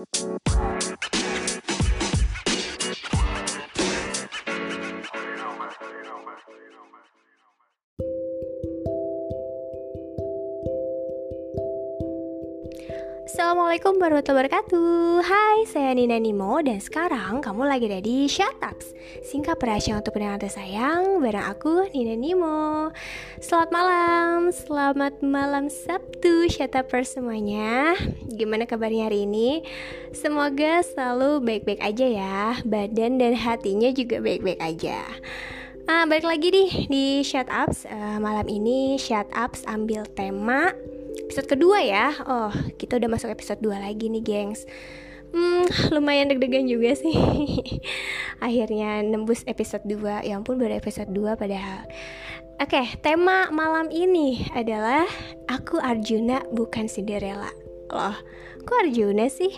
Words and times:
Música 0.00 0.79
Assalamualaikum 13.70 14.02
warahmatullahi 14.02 14.50
wabarakatuh. 14.50 15.22
Hai, 15.30 15.58
saya 15.62 15.94
Nina 15.94 16.18
Nimo 16.18 16.58
Dan 16.58 16.82
sekarang 16.82 17.38
kamu 17.38 17.70
lagi 17.70 17.86
ada 17.86 18.02
di 18.02 18.26
Shut 18.26 18.58
Ups 18.66 18.90
Singkat 19.22 19.62
perasaan 19.62 20.02
untuk 20.02 20.18
pendengar 20.18 20.42
tersayang 20.42 21.22
Bareng 21.22 21.46
aku, 21.46 21.86
Nina 21.94 22.18
Nimo. 22.18 22.90
Selamat 23.38 23.70
malam 23.70 24.50
Selamat 24.50 25.22
malam 25.22 25.70
Sabtu 25.70 26.50
Shut 26.50 26.74
Uppers 26.74 27.14
semuanya. 27.14 27.94
Gimana 28.34 28.66
kabarnya 28.66 29.06
hari 29.06 29.22
ini? 29.22 29.62
Semoga 30.18 30.82
selalu 30.82 31.38
baik-baik 31.38 31.78
aja 31.78 32.06
ya. 32.10 32.58
Badan 32.66 33.22
dan 33.22 33.38
hatinya 33.38 33.94
juga 33.94 34.18
baik-baik 34.18 34.58
aja. 34.58 34.98
Ah, 35.86 36.10
balik 36.10 36.26
lagi 36.26 36.50
nih 36.50 36.70
di 36.90 37.06
Shut 37.22 37.46
Ups 37.46 37.86
uh, 37.86 38.18
Malam 38.18 38.50
ini 38.50 38.98
Shut 38.98 39.30
Ups 39.30 39.62
ambil 39.70 40.10
tema 40.10 40.74
episode 41.30 41.46
kedua 41.46 41.78
ya. 41.78 42.10
Oh 42.26 42.50
kita 42.74 42.98
udah 42.98 43.06
masuk 43.06 43.30
episode 43.30 43.62
2 43.62 43.70
lagi 43.86 44.10
nih 44.10 44.18
gengs. 44.18 44.66
Hmm, 45.30 45.62
lumayan 45.94 46.26
deg-degan 46.26 46.66
juga 46.66 46.98
sih. 46.98 47.14
Akhirnya 48.44 48.98
nembus 49.06 49.46
episode 49.46 49.86
2 49.86 50.26
Ya 50.26 50.34
ampun 50.34 50.58
baru 50.58 50.74
episode 50.74 51.14
2 51.14 51.38
padahal. 51.38 51.86
Oke, 52.58 52.82
okay, 52.82 52.86
tema 52.98 53.46
malam 53.54 53.94
ini 53.94 54.42
adalah 54.58 55.06
Aku 55.46 55.78
Arjuna 55.78 56.42
bukan 56.50 56.90
Cinderella. 56.90 57.54
Loh, 57.94 58.18
kok 58.66 58.78
Arjuna 58.82 59.30
sih? 59.30 59.54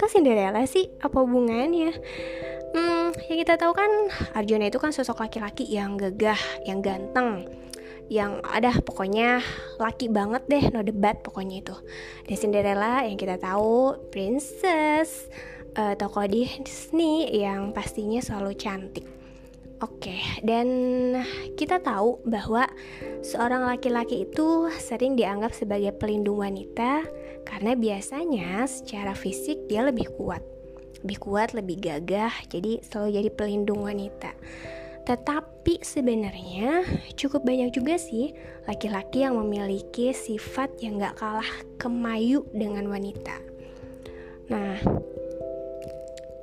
Kok 0.00 0.08
Cinderella 0.08 0.64
sih? 0.64 0.88
Apa 1.04 1.28
hubungannya? 1.28 1.92
Hmm, 2.72 3.12
yang 3.28 3.38
kita 3.44 3.60
tahu 3.60 3.76
kan 3.76 4.08
Arjuna 4.32 4.72
itu 4.72 4.80
kan 4.80 4.96
sosok 4.96 5.28
laki-laki 5.28 5.68
yang 5.68 6.00
gagah, 6.00 6.40
yang 6.64 6.80
ganteng 6.80 7.44
yang 8.12 8.44
ada 8.44 8.76
pokoknya 8.76 9.40
laki 9.80 10.12
banget 10.12 10.44
deh 10.44 10.68
no 10.68 10.84
debat 10.84 11.16
pokoknya 11.24 11.64
itu 11.64 11.76
dan 12.28 12.36
Cinderella 12.36 13.08
yang 13.08 13.16
kita 13.16 13.40
tahu 13.40 13.96
princess 14.12 15.32
uh, 15.80 15.96
tokoh 15.96 16.28
Disney 16.28 17.32
yang 17.32 17.72
pastinya 17.72 18.20
selalu 18.20 18.52
cantik 18.60 19.08
Oke, 19.82 20.14
dan 20.46 20.70
kita 21.58 21.82
tahu 21.82 22.22
bahwa 22.22 22.70
seorang 23.18 23.66
laki-laki 23.66 24.22
itu 24.22 24.70
sering 24.78 25.18
dianggap 25.18 25.50
sebagai 25.50 25.90
pelindung 25.98 26.38
wanita 26.38 27.02
karena 27.42 27.74
biasanya 27.74 28.62
secara 28.70 29.10
fisik 29.10 29.66
dia 29.66 29.82
lebih 29.82 30.06
kuat. 30.14 30.38
Lebih 31.02 31.18
kuat, 31.18 31.50
lebih 31.58 31.82
gagah, 31.82 32.30
jadi 32.46 32.78
selalu 32.78 33.10
jadi 33.10 33.30
pelindung 33.34 33.82
wanita. 33.82 34.30
Tetapi 35.02 35.82
sebenarnya 35.82 36.86
cukup 37.18 37.42
banyak 37.42 37.74
juga 37.74 37.98
sih 37.98 38.34
laki-laki 38.70 39.26
yang 39.26 39.34
memiliki 39.34 40.14
sifat 40.14 40.78
yang 40.78 41.02
gak 41.02 41.18
kalah 41.18 41.52
kemayu 41.78 42.46
dengan 42.54 42.86
wanita. 42.86 43.34
Nah, 44.46 44.78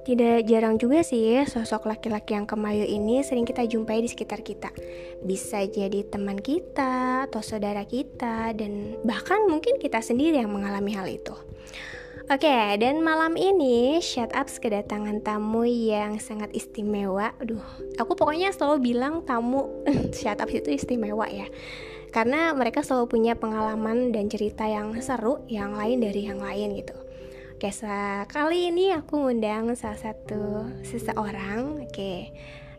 tidak 0.09 0.49
jarang 0.49 0.81
juga 0.81 1.05
sih 1.05 1.45
sosok 1.45 1.85
laki-laki 1.85 2.33
yang 2.33 2.49
kemayu 2.49 2.81
ini 2.81 3.21
sering 3.21 3.45
kita 3.45 3.63
jumpai 3.69 4.02
di 4.02 4.09
sekitar 4.09 4.41
kita. 4.41 4.73
Bisa 5.21 5.61
jadi 5.69 6.02
teman 6.02 6.41
kita 6.41 7.30
atau 7.30 7.45
saudara 7.45 7.85
kita 7.85 8.57
dan 8.57 8.97
bahkan 9.05 9.45
mungkin 9.45 9.77
kita 9.77 10.02
sendiri 10.02 10.41
yang 10.41 10.49
mengalami 10.49 10.97
hal 10.97 11.05
itu. 11.05 11.37
Oke, 12.30 12.45
okay, 12.45 12.77
dan 12.77 13.02
malam 13.02 13.33
ini 13.33 13.97
Shut 14.05 14.30
Ups 14.38 14.61
kedatangan 14.61 15.25
tamu 15.25 15.66
yang 15.66 16.22
sangat 16.22 16.53
istimewa. 16.53 17.33
Aduh, 17.41 17.58
aku 17.97 18.13
pokoknya 18.13 18.53
selalu 18.53 18.94
bilang 18.94 19.25
tamu 19.25 19.66
Shut 20.13 20.38
Ups 20.38 20.54
itu 20.54 20.77
istimewa 20.77 21.26
ya. 21.26 21.49
Karena 22.14 22.54
mereka 22.54 22.86
selalu 22.86 23.09
punya 23.09 23.33
pengalaman 23.33 24.14
dan 24.14 24.30
cerita 24.30 24.70
yang 24.70 24.93
seru 25.02 25.42
yang 25.49 25.73
lain 25.73 26.05
dari 26.05 26.30
yang 26.30 26.37
lain 26.37 26.77
gitu. 26.77 26.93
Oke, 27.58 27.73
kali 28.30 28.70
ini 28.70 28.93
aku 28.93 29.25
ngundang 29.25 29.73
salah 29.73 29.98
satu 29.98 30.70
seseorang. 30.86 31.81
Oke, 31.81 32.30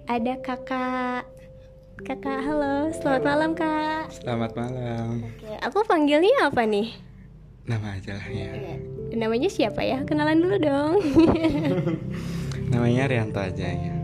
ada 0.07 0.39
kakak 0.39 1.27
Kakak, 2.07 2.39
halo, 2.47 2.89
selamat 2.95 3.19
halo. 3.19 3.29
malam 3.35 3.51
kak. 3.59 4.15
Selamat 4.15 4.51
malam. 4.55 5.27
Oke, 5.27 5.53
aku 5.59 5.83
panggilnya 5.85 6.47
apa 6.47 6.63
nih? 6.65 7.10
Nama 7.71 7.87
aja 7.95 8.19
lah 8.19 8.27
ya. 8.27 8.51
Iya 8.51 9.01
namanya 9.15 9.51
siapa 9.51 9.83
ya 9.83 10.03
kenalan 10.07 10.39
dulu 10.39 10.57
dong 10.63 10.93
namanya 12.73 13.11
Rianto 13.11 13.41
aja 13.43 13.67
ya 13.67 13.95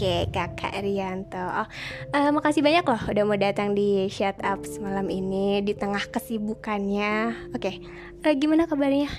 Oke, 0.00 0.32
Kakak 0.32 0.80
Rianto. 0.80 1.36
Oh, 1.36 1.68
uh, 2.16 2.30
makasih 2.32 2.64
banyak 2.64 2.88
loh 2.88 3.02
udah 3.12 3.20
mau 3.28 3.36
datang 3.36 3.76
di 3.76 4.08
Shut 4.08 4.40
Up 4.40 4.64
malam 4.80 5.12
ini 5.12 5.60
di 5.60 5.76
tengah 5.76 6.00
kesibukannya. 6.08 7.36
Oke, 7.52 7.84
uh, 8.24 8.32
gimana 8.32 8.64
kabarnya? 8.64 9.12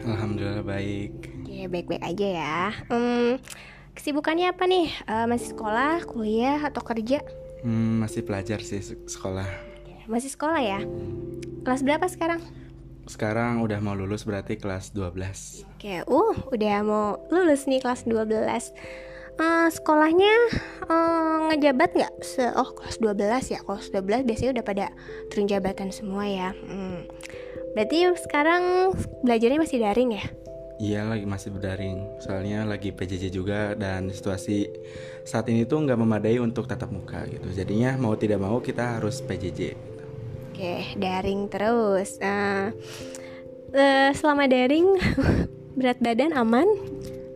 Alhamdulillah 0.00 0.64
baik. 0.64 1.28
Oke, 1.44 1.68
baik-baik 1.68 2.00
aja 2.08 2.28
ya. 2.40 2.58
Um, 2.88 3.36
kesibukannya 3.92 4.48
apa 4.48 4.64
nih? 4.64 4.96
Uh, 5.04 5.28
masih 5.28 5.52
sekolah, 5.52 6.08
kuliah, 6.08 6.72
atau 6.72 6.80
kerja? 6.80 7.20
Hmm, 7.60 8.00
masih 8.00 8.24
pelajar 8.24 8.64
sih 8.64 8.80
sekolah. 8.80 9.44
Masih 10.08 10.32
sekolah 10.32 10.64
ya? 10.64 10.80
Kelas 11.68 11.84
berapa 11.84 12.08
sekarang? 12.08 12.40
Sekarang 13.04 13.60
udah 13.60 13.78
mau 13.84 13.92
lulus 13.92 14.24
berarti 14.24 14.56
kelas 14.56 14.96
12 14.96 15.64
Oke, 15.76 16.04
uh 16.08 16.36
udah 16.50 16.76
mau 16.80 17.20
lulus 17.28 17.68
nih 17.68 17.84
kelas 17.84 18.08
12 18.08 18.24
uh, 18.24 18.52
eh, 19.40 19.68
Sekolahnya 19.68 20.34
uh, 20.88 21.52
ngejabat 21.52 21.90
nggak? 21.92 22.12
Oh 22.56 22.72
kelas 22.72 22.96
12 23.00 23.52
ya, 23.52 23.60
kelas 23.60 23.92
12 23.92 24.24
biasanya 24.24 24.50
udah 24.60 24.64
pada 24.64 24.86
turun 25.28 25.46
jabatan 25.46 25.92
semua 25.92 26.24
ya 26.24 26.50
hmm. 26.56 27.08
Berarti 27.74 28.06
sekarang 28.22 28.94
belajarnya 29.26 29.58
masih 29.58 29.82
daring 29.82 30.14
ya? 30.14 30.24
Iya 30.74 31.06
lagi 31.06 31.22
masih 31.22 31.54
berdaring 31.54 32.18
Soalnya 32.18 32.66
lagi 32.66 32.90
PJJ 32.90 33.30
juga 33.30 33.78
dan 33.78 34.10
situasi 34.10 34.66
saat 35.22 35.46
ini 35.46 35.62
tuh 35.70 35.86
nggak 35.86 35.98
memadai 35.98 36.42
untuk 36.42 36.66
tatap 36.66 36.90
muka 36.90 37.22
gitu 37.30 37.46
Jadinya 37.54 37.94
mau 37.94 38.18
tidak 38.18 38.42
mau 38.42 38.58
kita 38.58 38.98
harus 38.98 39.22
PJJ 39.22 39.93
Oke, 40.54 40.94
daring 40.94 41.50
terus. 41.50 42.14
Uh, 42.22 42.70
uh, 43.74 44.14
selama 44.14 44.46
daring, 44.46 44.86
berat 45.74 45.98
badan 45.98 46.30
aman? 46.30 46.70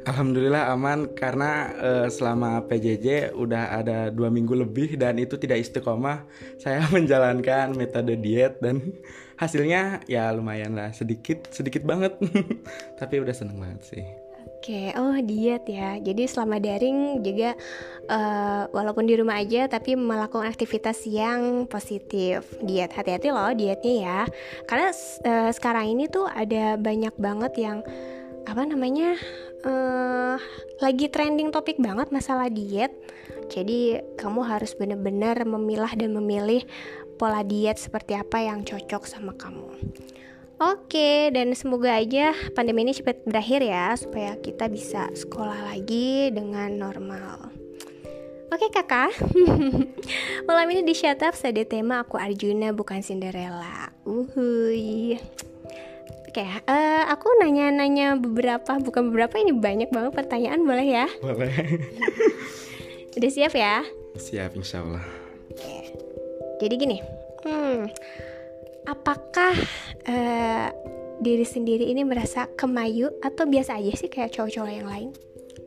Alhamdulillah 0.06 0.70
aman 0.70 1.10
karena 1.18 1.74
uh, 1.82 2.06
selama 2.06 2.62
PJJ 2.70 3.34
udah 3.34 3.74
ada 3.74 4.14
dua 4.14 4.30
minggu 4.30 4.54
lebih 4.54 4.94
dan 4.94 5.18
itu 5.18 5.34
tidak 5.34 5.66
istiqomah. 5.66 6.30
Saya 6.62 6.86
menjalankan 6.94 7.74
metode 7.74 8.14
diet 8.22 8.62
dan 8.62 8.94
hasilnya 9.34 10.06
ya 10.06 10.30
lumayan 10.30 10.78
lah 10.78 10.94
sedikit 10.94 11.50
sedikit 11.50 11.82
banget, 11.82 12.14
tapi 13.02 13.18
udah 13.18 13.34
seneng 13.34 13.58
banget 13.58 13.82
sih. 13.82 14.06
Oke, 14.58 14.90
oh 14.98 15.14
diet 15.22 15.70
ya. 15.70 16.02
Jadi 16.02 16.26
selama 16.26 16.58
daring 16.58 17.22
juga 17.22 17.54
uh, 18.10 18.66
walaupun 18.74 19.06
di 19.06 19.14
rumah 19.14 19.38
aja 19.38 19.70
tapi 19.70 19.94
melakukan 19.94 20.50
aktivitas 20.50 21.06
yang 21.06 21.70
positif. 21.70 22.42
Diet, 22.58 22.90
hati-hati 22.90 23.30
loh 23.30 23.54
dietnya 23.54 23.94
ya. 24.02 24.20
Karena 24.66 24.90
uh, 24.90 25.50
sekarang 25.54 25.94
ini 25.94 26.10
tuh 26.10 26.26
ada 26.26 26.74
banyak 26.74 27.14
banget 27.14 27.54
yang 27.54 27.86
apa 28.50 28.66
namanya 28.66 29.14
uh, 29.62 30.42
lagi 30.82 31.06
trending 31.06 31.54
topik 31.54 31.78
banget 31.78 32.10
masalah 32.10 32.50
diet. 32.50 32.90
Jadi 33.54 34.02
kamu 34.18 34.42
harus 34.42 34.74
benar-benar 34.74 35.38
memilah 35.46 35.94
dan 35.94 36.18
memilih 36.18 36.66
pola 37.14 37.46
diet 37.46 37.78
seperti 37.78 38.18
apa 38.18 38.42
yang 38.42 38.66
cocok 38.66 39.06
sama 39.06 39.38
kamu. 39.38 39.70
Oke, 40.58 41.30
dan 41.30 41.54
semoga 41.54 41.94
aja 41.94 42.34
pandemi 42.50 42.82
ini 42.82 42.90
cepat 42.90 43.22
berakhir 43.22 43.62
ya, 43.62 43.94
supaya 43.94 44.34
kita 44.42 44.66
bisa 44.66 45.06
sekolah 45.14 45.70
lagi 45.70 46.34
dengan 46.34 46.74
normal. 46.74 47.54
Oke 48.50 48.66
kakak, 48.74 49.14
malam 50.50 50.66
ini 50.74 50.82
di 50.82 50.98
Shut 50.98 51.22
Up 51.22 51.38
ada 51.38 51.62
tema 51.62 52.02
aku 52.02 52.18
Arjuna 52.18 52.74
bukan 52.74 52.98
Cinderella. 53.06 53.94
Uhuy. 54.02 55.14
Oke, 56.26 56.42
uh, 56.42 57.06
aku 57.06 57.38
nanya-nanya 57.38 58.18
beberapa, 58.18 58.82
bukan 58.82 59.14
beberapa 59.14 59.38
ini 59.38 59.54
banyak 59.54 59.94
banget 59.94 60.10
pertanyaan, 60.10 60.66
boleh 60.66 60.86
ya? 60.90 61.06
Boleh. 61.22 61.54
Udah 63.16 63.30
siap 63.30 63.54
ya? 63.54 63.86
Siap, 64.18 64.58
insya 64.58 64.82
Allah. 64.82 65.06
Oke. 65.54 65.94
Jadi 66.58 66.74
gini, 66.74 66.98
hmm, 67.46 67.94
apakah 68.88 69.52
uh, 70.08 70.68
diri 71.20 71.44
sendiri 71.44 71.92
ini 71.92 72.08
merasa 72.08 72.48
kemayu 72.56 73.12
atau 73.20 73.44
biasa 73.44 73.76
aja 73.76 73.92
sih 73.92 74.08
kayak 74.08 74.32
cowok-cowok 74.32 74.72
yang 74.72 74.88
lain? 74.88 75.10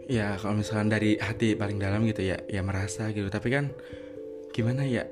Ya 0.10 0.36
kalau 0.42 0.58
misalkan 0.58 0.90
dari 0.90 1.22
hati 1.22 1.54
paling 1.54 1.78
dalam 1.78 2.04
gitu 2.10 2.26
ya, 2.26 2.42
ya 2.50 2.66
merasa 2.66 3.14
gitu. 3.14 3.30
Tapi 3.30 3.48
kan 3.54 3.70
gimana 4.52 4.84
ya? 4.84 5.06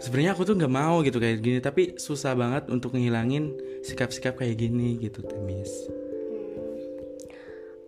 Sebenarnya 0.00 0.32
aku 0.34 0.48
tuh 0.48 0.56
nggak 0.56 0.72
mau 0.72 1.04
gitu 1.04 1.20
kayak 1.20 1.42
gini, 1.44 1.58
tapi 1.60 1.94
susah 2.00 2.32
banget 2.34 2.66
untuk 2.72 2.96
ngilangin 2.96 3.54
sikap-sikap 3.84 4.40
kayak 4.40 4.58
gini 4.58 4.96
gitu, 4.98 5.20
Temis. 5.22 5.70
Hmm. 5.92 6.00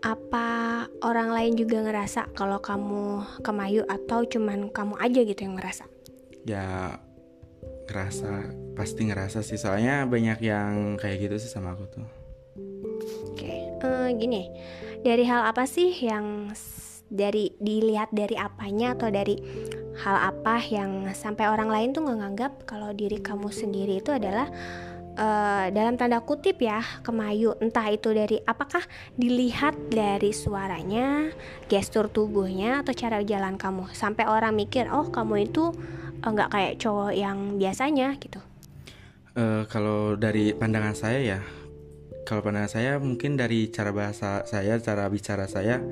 apa 0.04 0.84
orang 1.00 1.32
lain 1.32 1.56
juga 1.56 1.80
ngerasa 1.80 2.36
kalau 2.36 2.60
kamu 2.60 3.24
kemayu 3.40 3.88
atau 3.88 4.20
cuman 4.28 4.68
kamu 4.68 5.00
aja 5.00 5.20
gitu 5.24 5.40
yang 5.48 5.56
ngerasa? 5.56 5.88
Ya 6.44 7.00
ngerasa 7.84 8.50
pasti 8.74 9.00
ngerasa 9.08 9.40
sih. 9.40 9.60
Soalnya 9.60 10.04
banyak 10.08 10.38
yang 10.44 10.96
kayak 11.00 11.28
gitu 11.28 11.36
sih 11.40 11.50
sama 11.52 11.76
aku 11.76 11.84
tuh. 11.88 12.06
Oke, 13.30 13.54
uh, 13.84 14.08
gini. 14.14 14.50
Dari 15.04 15.24
hal 15.28 15.52
apa 15.52 15.68
sih 15.68 15.92
yang 16.00 16.50
dari 17.12 17.52
dilihat 17.60 18.10
dari 18.10 18.34
apanya 18.34 18.96
atau 18.96 19.12
dari 19.12 19.36
hal 20.02 20.34
apa 20.34 20.58
yang 20.66 21.12
sampai 21.14 21.46
orang 21.46 21.70
lain 21.70 21.92
tuh 21.94 22.02
nggak 22.02 22.18
nganggap 22.18 22.52
kalau 22.66 22.90
diri 22.90 23.22
kamu 23.22 23.52
sendiri 23.52 24.02
itu 24.02 24.10
adalah 24.10 24.50
uh, 25.18 25.66
dalam 25.70 25.94
tanda 25.94 26.18
kutip 26.22 26.58
ya 26.60 26.82
kemayu? 27.06 27.54
Entah 27.62 27.86
itu 27.90 28.10
dari 28.10 28.42
apakah 28.44 28.82
dilihat 29.14 29.74
dari 29.90 30.34
suaranya 30.34 31.30
gestur 31.70 32.10
tubuhnya 32.10 32.82
atau 32.82 32.92
cara 32.94 33.22
jalan 33.22 33.54
kamu? 33.54 33.90
Sampai 33.94 34.26
orang 34.26 34.54
mikir 34.54 34.90
oh 34.90 35.08
kamu 35.08 35.50
itu 35.50 35.70
eh, 35.70 36.03
nggak 36.24 36.48
uh, 36.48 36.52
kayak 36.52 36.74
cowok 36.80 37.12
yang 37.12 37.60
biasanya 37.60 38.16
gitu. 38.16 38.40
Uh, 39.34 39.66
kalau 39.68 40.14
dari 40.14 40.54
pandangan 40.54 40.94
saya 40.94 41.20
ya 41.20 41.40
kalau 42.24 42.40
pandangan 42.40 42.70
saya 42.70 42.96
mungkin 43.02 43.36
dari 43.36 43.68
cara 43.68 43.90
bahasa 43.92 44.46
saya 44.48 44.78
cara 44.78 45.10
bicara 45.10 45.44
saya 45.50 45.82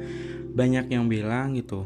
banyak 0.55 0.89
yang 0.95 1.11
bilang 1.11 1.59
gitu 1.59 1.85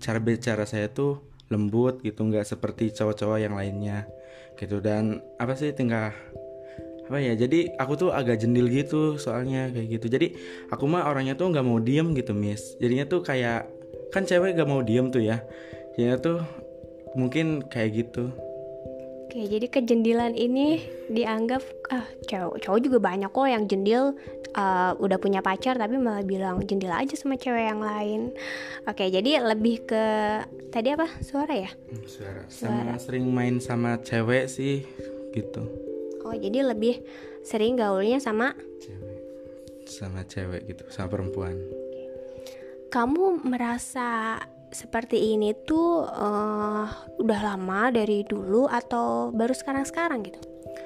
cara 0.00 0.20
bicara 0.20 0.64
saya 0.64 0.92
tuh 0.92 1.24
lembut 1.50 2.00
gitu 2.00 2.22
nggak 2.24 2.46
seperti 2.46 2.94
cowok-cowok 2.94 3.38
yang 3.42 3.54
lainnya 3.58 4.06
gitu. 4.56 4.78
Dan 4.78 5.20
apa 5.36 5.58
sih 5.58 5.74
tinggal 5.74 6.14
apa 7.10 7.18
ya 7.18 7.34
jadi 7.34 7.74
aku 7.74 7.98
tuh 7.98 8.10
agak 8.14 8.38
jendil 8.38 8.70
gitu 8.70 9.18
soalnya 9.18 9.68
kayak 9.74 10.00
gitu. 10.00 10.06
Jadi 10.06 10.26
aku 10.70 10.86
mah 10.86 11.10
orangnya 11.10 11.34
tuh 11.34 11.50
nggak 11.50 11.66
mau 11.66 11.82
diem 11.82 12.14
gitu 12.14 12.32
miss. 12.32 12.78
Jadinya 12.78 13.04
tuh 13.10 13.20
kayak 13.26 13.66
kan 14.10 14.26
cewek 14.26 14.58
gak 14.58 14.66
mau 14.66 14.82
diem 14.82 15.10
tuh 15.10 15.22
ya. 15.22 15.42
Jadinya 15.94 16.16
tuh 16.18 16.38
mungkin 17.14 17.64
kayak 17.66 18.06
gitu 18.06 18.30
Oke, 19.30 19.46
jadi 19.46 19.70
kejendilan 19.70 20.34
ini 20.34 20.82
dianggap 21.06 21.62
ah 21.94 22.02
cowok 22.26 22.66
cowok 22.66 22.80
juga 22.82 22.98
banyak 22.98 23.30
kok 23.30 23.46
yang 23.46 23.70
jendil 23.70 24.18
uh, 24.58 24.90
udah 24.98 25.22
punya 25.22 25.38
pacar 25.38 25.78
tapi 25.78 26.02
malah 26.02 26.26
bilang 26.26 26.58
jendil 26.66 26.90
aja 26.90 27.14
sama 27.14 27.38
cewek 27.38 27.70
yang 27.70 27.78
lain. 27.78 28.34
Oke, 28.90 29.06
jadi 29.06 29.38
lebih 29.38 29.86
ke 29.86 30.04
tadi 30.74 30.90
apa? 30.90 31.06
Suara 31.22 31.54
ya? 31.54 31.70
Hmm, 31.70 32.02
suara. 32.10 32.42
Sama 32.50 32.98
sering 32.98 33.30
main 33.30 33.62
sama 33.62 34.02
cewek 34.02 34.50
sih 34.50 34.82
gitu. 35.30 35.62
Oh, 36.26 36.34
jadi 36.34 36.66
lebih 36.66 36.98
sering 37.46 37.78
gaulnya 37.78 38.18
sama 38.18 38.58
cewek. 38.82 39.18
Sama 39.86 40.26
cewek 40.26 40.74
gitu, 40.74 40.90
sama 40.90 41.06
perempuan. 41.06 41.54
Kamu 42.90 43.46
merasa 43.46 44.42
seperti 44.70 45.34
ini 45.34 45.54
tuh 45.66 46.06
uh, 46.06 46.86
udah 47.18 47.40
lama 47.42 47.90
dari 47.90 48.22
dulu 48.22 48.70
atau 48.70 49.34
baru 49.34 49.54
sekarang-sekarang 49.54 50.26
gitu? 50.26 50.40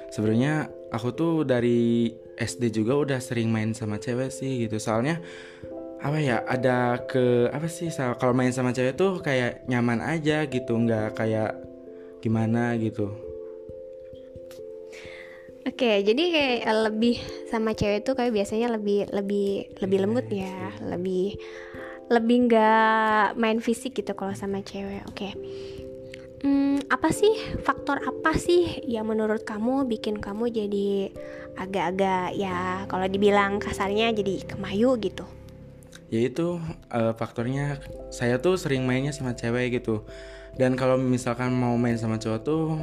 Sebenarnya 0.09 0.69
aku 0.89 1.13
tuh 1.13 1.33
dari 1.45 2.13
SD 2.37 2.73
juga 2.73 2.97
udah 2.97 3.19
sering 3.21 3.53
main 3.53 3.71
sama 3.77 4.01
cewek 4.01 4.33
sih 4.33 4.65
gitu. 4.65 4.81
Soalnya 4.81 5.21
apa 6.01 6.17
ya 6.21 6.45
ada 6.45 7.01
ke 7.05 7.49
apa 7.49 7.65
sih 7.65 7.89
kalau 7.93 8.33
main 8.35 8.53
sama 8.53 8.75
cewek 8.75 8.97
tuh 8.97 9.21
kayak 9.21 9.65
nyaman 9.69 10.01
aja 10.01 10.45
gitu, 10.45 10.73
nggak 10.75 11.17
kayak 11.17 11.57
gimana 12.21 12.73
gitu. 12.81 13.13
Oke, 15.65 16.05
jadi 16.05 16.23
kayak 16.29 16.61
lebih 16.93 17.17
sama 17.49 17.73
cewek 17.73 18.05
tuh 18.05 18.13
kayak 18.13 18.37
biasanya 18.37 18.77
lebih 18.77 19.09
lebih 19.09 19.65
lebih 19.81 19.97
lembut 20.05 20.29
ya, 20.29 20.69
lebih 20.85 21.41
lebih 22.05 22.49
nggak 22.49 23.33
main 23.33 23.57
fisik 23.57 23.97
gitu 23.97 24.13
kalau 24.13 24.37
sama 24.37 24.61
cewek 24.61 25.01
oke. 25.09 25.17
Okay. 25.17 25.31
hmm, 26.45 26.85
apa 26.93 27.09
sih 27.09 27.33
faktor 27.65 27.97
apa 28.05 28.37
sih 28.37 28.85
yang 28.85 29.09
menurut 29.09 29.41
kamu 29.41 29.89
bikin 29.89 30.21
kamu 30.21 30.53
jadi 30.53 31.09
agak-agak 31.57 32.37
ya 32.37 32.85
kalau 32.85 33.09
dibilang 33.09 33.57
kasarnya 33.57 34.13
jadi 34.13 34.45
kemayu 34.45 34.93
gitu? 35.01 35.25
Ya 36.13 36.21
itu 36.21 36.61
uh, 36.93 37.13
faktornya 37.17 37.81
saya 38.13 38.37
tuh 38.37 38.61
sering 38.61 38.85
mainnya 38.85 39.09
sama 39.09 39.33
cewek 39.33 39.81
gitu. 39.81 40.05
Dan 40.55 40.77
kalau 40.77 40.95
misalkan 40.95 41.51
mau 41.51 41.75
main 41.75 41.97
sama 41.97 42.21
cowok 42.21 42.39
tuh 42.45 42.77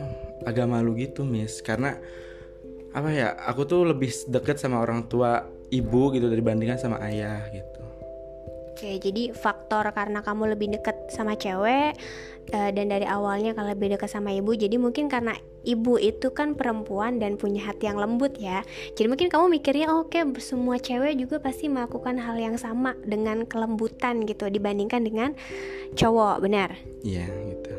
agak 0.45 0.67
malu 0.67 0.99
gitu 0.99 1.23
miss. 1.23 1.63
Karena 1.63 1.95
apa 2.93 3.09
ya 3.15 3.39
aku 3.39 3.65
tuh 3.65 3.87
lebih 3.87 4.11
deket 4.29 4.59
sama 4.59 4.83
orang 4.83 5.07
tua 5.07 5.47
ibu 5.73 6.13
gitu 6.13 6.29
dibandingkan 6.29 6.77
sama 6.77 7.01
ayah 7.09 7.41
gitu 7.49 7.82
Oke, 8.73 8.97
jadi 8.97 9.37
faktor 9.37 9.85
karena 9.93 10.25
kamu 10.25 10.57
lebih 10.57 10.73
deket 10.73 10.97
sama 11.13 11.37
cewek 11.37 11.93
uh, 12.57 12.71
dan 12.73 12.89
dari 12.89 13.05
awalnya 13.05 13.53
kalau 13.53 13.69
lebih 13.69 13.93
deket 13.93 14.09
sama 14.09 14.33
ibu, 14.33 14.57
jadi 14.57 14.81
mungkin 14.81 15.13
karena 15.13 15.37
ibu 15.69 16.01
itu 16.01 16.33
kan 16.33 16.57
perempuan 16.57 17.21
dan 17.21 17.37
punya 17.37 17.69
hati 17.69 17.93
yang 17.93 18.01
lembut 18.01 18.33
ya. 18.41 18.65
Jadi 18.97 19.13
mungkin 19.13 19.29
kamu 19.29 19.61
mikirnya 19.61 19.93
oh, 19.93 20.09
oke 20.09 20.17
okay, 20.17 20.25
semua 20.41 20.81
cewek 20.81 21.21
juga 21.21 21.37
pasti 21.37 21.69
melakukan 21.69 22.17
hal 22.17 22.41
yang 22.41 22.57
sama 22.57 22.97
dengan 23.05 23.45
kelembutan 23.45 24.25
gitu 24.25 24.49
dibandingkan 24.49 25.05
dengan 25.05 25.37
cowok, 25.93 26.41
benar? 26.41 26.73
Iya, 27.05 27.29
gitu. 27.29 27.73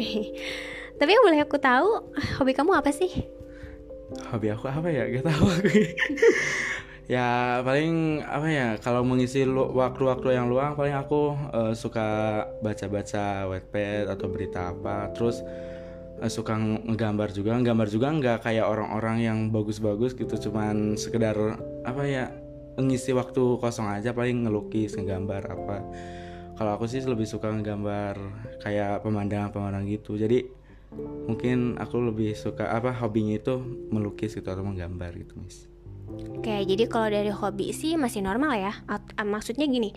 Tapi 0.98 1.10
yang 1.12 1.24
boleh 1.28 1.44
aku 1.44 1.60
tahu, 1.60 2.08
hobi 2.40 2.56
kamu 2.56 2.72
apa 2.72 2.88
sih? 2.88 3.12
Hobi 4.32 4.48
aku 4.48 4.64
apa 4.64 4.88
ya? 4.88 5.12
Gak 5.12 5.28
tahu 5.28 5.44
aku. 5.44 5.68
ya 7.06 7.62
paling 7.62 8.18
apa 8.26 8.46
ya 8.50 8.68
kalau 8.82 9.06
mengisi 9.06 9.46
waktu-waktu 9.46 10.34
yang 10.34 10.50
luang 10.50 10.74
paling 10.74 10.94
aku 10.98 11.38
uh, 11.54 11.70
suka 11.70 12.42
baca-baca 12.62 13.46
webpad 13.46 14.10
atau 14.10 14.26
berita 14.26 14.74
apa. 14.74 15.14
Terus 15.14 15.42
uh, 16.18 16.30
suka 16.30 16.58
ngegambar 16.58 17.30
juga. 17.30 17.54
Nggambar 17.58 17.88
juga 17.88 18.10
nggak 18.10 18.38
kayak 18.42 18.66
orang-orang 18.66 19.22
yang 19.22 19.38
bagus-bagus 19.54 20.18
gitu. 20.18 20.50
Cuman 20.50 20.98
sekedar 20.98 21.38
apa 21.86 22.02
ya 22.04 22.34
mengisi 22.74 23.14
waktu 23.14 23.62
kosong 23.62 23.86
aja. 23.86 24.10
Paling 24.10 24.50
ngelukis 24.50 24.98
ngegambar 24.98 25.42
apa. 25.46 25.86
Kalau 26.56 26.70
aku 26.74 26.88
sih 26.90 27.04
lebih 27.04 27.28
suka 27.28 27.52
ngegambar 27.52 28.16
kayak 28.64 29.04
pemandangan-pemandangan 29.06 29.86
gitu. 29.86 30.18
Jadi 30.18 30.42
mungkin 31.28 31.76
aku 31.78 31.98
lebih 32.10 32.34
suka 32.34 32.72
apa 32.72 32.94
hobinya 32.94 33.36
itu 33.36 33.58
melukis 33.92 34.32
gitu 34.34 34.48
atau 34.48 34.62
menggambar 34.62 35.12
gitu 35.18 35.34
mis 35.36 35.75
Oke, 36.06 36.62
jadi 36.62 36.86
kalau 36.86 37.10
dari 37.10 37.34
hobi 37.34 37.74
sih 37.74 37.98
masih 37.98 38.22
normal 38.22 38.54
ya. 38.54 38.72
maksudnya 39.26 39.66
gini, 39.66 39.90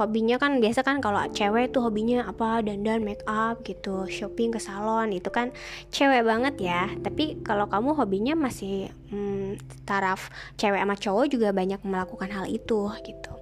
hobinya 0.00 0.40
kan 0.40 0.56
biasa 0.56 0.80
kan 0.80 1.04
kalau 1.04 1.20
cewek 1.28 1.76
tuh 1.76 1.84
hobinya 1.84 2.24
apa 2.24 2.64
dandan, 2.64 3.04
make 3.04 3.20
up 3.28 3.60
gitu, 3.68 4.08
shopping 4.08 4.48
ke 4.48 4.56
salon 4.56 5.12
itu 5.12 5.28
kan 5.28 5.52
cewek 5.92 6.24
banget 6.24 6.56
ya. 6.56 6.88
Tapi 7.04 7.44
kalau 7.44 7.68
kamu 7.68 7.92
hobinya 7.92 8.32
masih 8.32 8.88
hmm, 9.12 9.60
taraf 9.84 10.32
cewek 10.56 10.80
sama 10.80 10.96
cowok 10.96 11.26
juga 11.28 11.52
banyak 11.52 11.84
melakukan 11.84 12.32
hal 12.32 12.48
itu 12.48 12.88
gitu. 13.04 13.32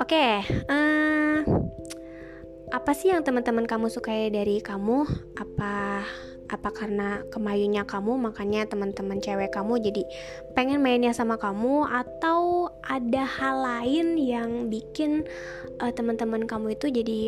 Oke, 0.00 0.40
uh, 0.72 1.38
apa 2.72 2.90
sih 2.96 3.12
yang 3.12 3.20
teman-teman 3.20 3.68
kamu 3.68 3.92
sukai 3.92 4.32
dari 4.32 4.64
kamu? 4.64 5.04
Apa 5.36 6.00
apa 6.46 6.70
karena 6.70 7.26
kemayunya 7.34 7.82
kamu 7.82 8.18
makanya 8.18 8.66
teman-teman 8.70 9.18
cewek 9.18 9.50
kamu 9.50 9.82
jadi 9.82 10.02
pengen 10.54 10.78
mainnya 10.82 11.10
sama 11.10 11.38
kamu? 11.38 11.86
Atau 11.86 12.70
ada 12.86 13.24
hal 13.26 13.56
lain 13.62 14.18
yang 14.18 14.70
bikin 14.70 15.26
uh, 15.82 15.90
teman-teman 15.90 16.46
kamu 16.46 16.78
itu 16.78 16.86
jadi 16.90 17.20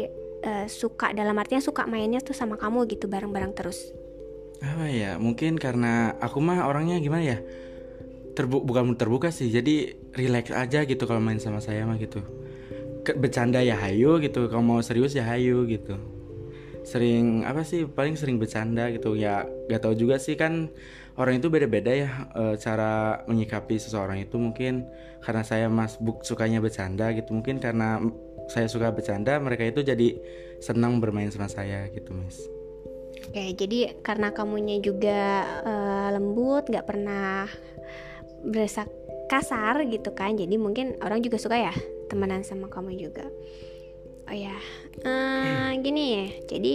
uh, 0.47 0.67
suka 0.71 1.11
dalam 1.15 1.35
artinya 1.39 1.63
suka 1.63 1.87
mainnya 1.91 2.23
tuh 2.23 2.35
sama 2.35 2.55
kamu 2.55 2.87
gitu 2.91 3.11
bareng-bareng 3.11 3.55
terus? 3.55 3.91
Apa 4.63 4.91
ya 4.91 5.19
mungkin 5.19 5.59
karena 5.59 6.19
aku 6.19 6.39
mah 6.43 6.67
orangnya 6.67 6.99
gimana 7.03 7.25
ya? 7.25 7.39
Terbu 8.35 8.63
bukan 8.63 8.95
terbuka 8.95 9.35
sih. 9.35 9.51
Jadi 9.51 9.99
relax 10.15 10.55
aja 10.55 10.87
gitu 10.87 11.03
kalau 11.07 11.19
main 11.19 11.43
sama 11.43 11.59
saya 11.59 11.83
mah 11.83 11.99
gitu. 11.99 12.23
Bercanda 13.19 13.59
ya 13.63 13.75
hayu 13.75 14.23
gitu. 14.23 14.47
Kalau 14.47 14.63
mau 14.63 14.79
serius 14.79 15.15
ya 15.15 15.27
hayu 15.27 15.67
gitu 15.67 16.18
sering 16.89 17.45
apa 17.45 17.61
sih 17.69 17.85
paling 17.85 18.17
sering 18.17 18.41
bercanda 18.41 18.89
gitu. 18.89 19.13
Ya 19.13 19.45
gak 19.69 19.85
tau 19.85 19.93
juga 19.93 20.17
sih 20.17 20.41
kan 20.41 20.73
orang 21.21 21.45
itu 21.45 21.53
beda-beda 21.53 21.93
ya 21.93 22.11
e, 22.33 22.57
cara 22.57 23.21
menyikapi 23.29 23.77
seseorang 23.77 24.25
itu. 24.25 24.41
Mungkin 24.41 24.89
karena 25.21 25.45
saya 25.45 25.69
mas 25.69 26.01
buk 26.01 26.25
sukanya 26.25 26.65
bercanda 26.65 27.13
gitu. 27.13 27.37
Mungkin 27.37 27.61
karena 27.61 28.01
saya 28.49 28.67
suka 28.67 28.89
bercanda 28.91 29.37
mereka 29.37 29.69
itu 29.69 29.85
jadi 29.85 30.17
senang 30.59 30.99
bermain 30.99 31.29
sama 31.29 31.47
saya 31.47 31.87
gitu 31.93 32.17
mis 32.17 32.49
Oke 33.29 33.53
jadi 33.55 34.01
karena 34.01 34.33
kamunya 34.33 34.81
juga 34.81 35.45
uh, 35.63 36.09
lembut 36.17 36.65
nggak 36.73 36.87
pernah 36.89 37.45
berasa 38.41 38.89
kasar 39.29 39.85
gitu 39.93 40.17
kan 40.17 40.33
jadi 40.33 40.57
mungkin 40.57 40.97
orang 41.05 41.21
juga 41.21 41.37
suka 41.37 41.61
ya 41.61 41.75
temenan 42.09 42.41
sama 42.41 42.73
kamu 42.73 42.97
juga 42.97 43.29
oh 44.29 44.37
ya 44.37 44.57
uh, 45.09 45.73
gini 45.81 46.05
ya 46.13 46.27
jadi 46.45 46.75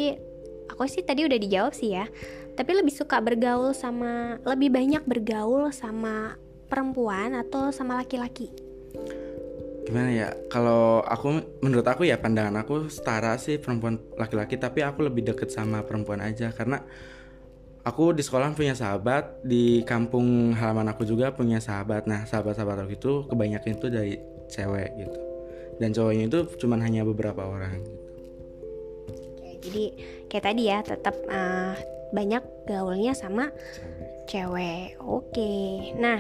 aku 0.74 0.90
sih 0.90 1.06
tadi 1.06 1.30
udah 1.30 1.38
dijawab 1.38 1.74
sih 1.78 1.94
ya 1.94 2.10
tapi 2.54 2.78
lebih 2.78 2.94
suka 2.94 3.18
bergaul 3.18 3.74
sama 3.74 4.38
lebih 4.46 4.70
banyak 4.70 5.02
bergaul 5.06 5.74
sama 5.74 6.38
perempuan 6.70 7.38
atau 7.38 7.70
sama 7.74 8.02
laki-laki? 8.02 8.50
Gimana 9.84 10.10
ya 10.10 10.30
kalau 10.50 11.02
aku 11.06 11.44
menurut 11.62 11.86
aku 11.86 12.08
ya 12.08 12.18
pandangan 12.18 12.62
aku 12.62 12.88
setara 12.88 13.36
sih 13.38 13.60
perempuan 13.60 14.00
laki-laki 14.16 14.56
tapi 14.58 14.82
aku 14.86 15.06
lebih 15.06 15.34
deket 15.34 15.52
sama 15.52 15.84
perempuan 15.84 16.24
aja 16.24 16.50
karena 16.56 16.82
aku 17.84 18.16
di 18.16 18.24
sekolah 18.24 18.56
punya 18.56 18.78
sahabat 18.78 19.44
di 19.44 19.84
kampung 19.84 20.56
halaman 20.56 20.94
aku 20.94 21.04
juga 21.04 21.34
punya 21.36 21.58
sahabat. 21.58 22.06
Nah 22.06 22.24
sahabat-sahabat 22.30 22.86
aku 22.86 22.94
itu 22.96 23.12
kebanyakan 23.28 23.72
itu 23.76 23.88
dari 23.90 24.14
cewek 24.48 24.90
gitu 24.98 25.33
dan 25.82 25.90
cowoknya 25.94 26.26
itu 26.30 26.40
cuman 26.62 26.80
hanya 26.84 27.02
beberapa 27.08 27.46
orang 27.46 27.82
gitu. 27.82 27.94
jadi 29.64 29.86
kayak 30.28 30.46
tadi 30.46 30.62
ya 30.68 30.80
tetap 30.84 31.16
uh, 31.30 31.78
banyak 32.14 32.44
gaulnya 32.70 33.18
sama 33.18 33.50
cewek. 34.30 34.96
Oke. 35.04 35.94
Nah, 36.00 36.20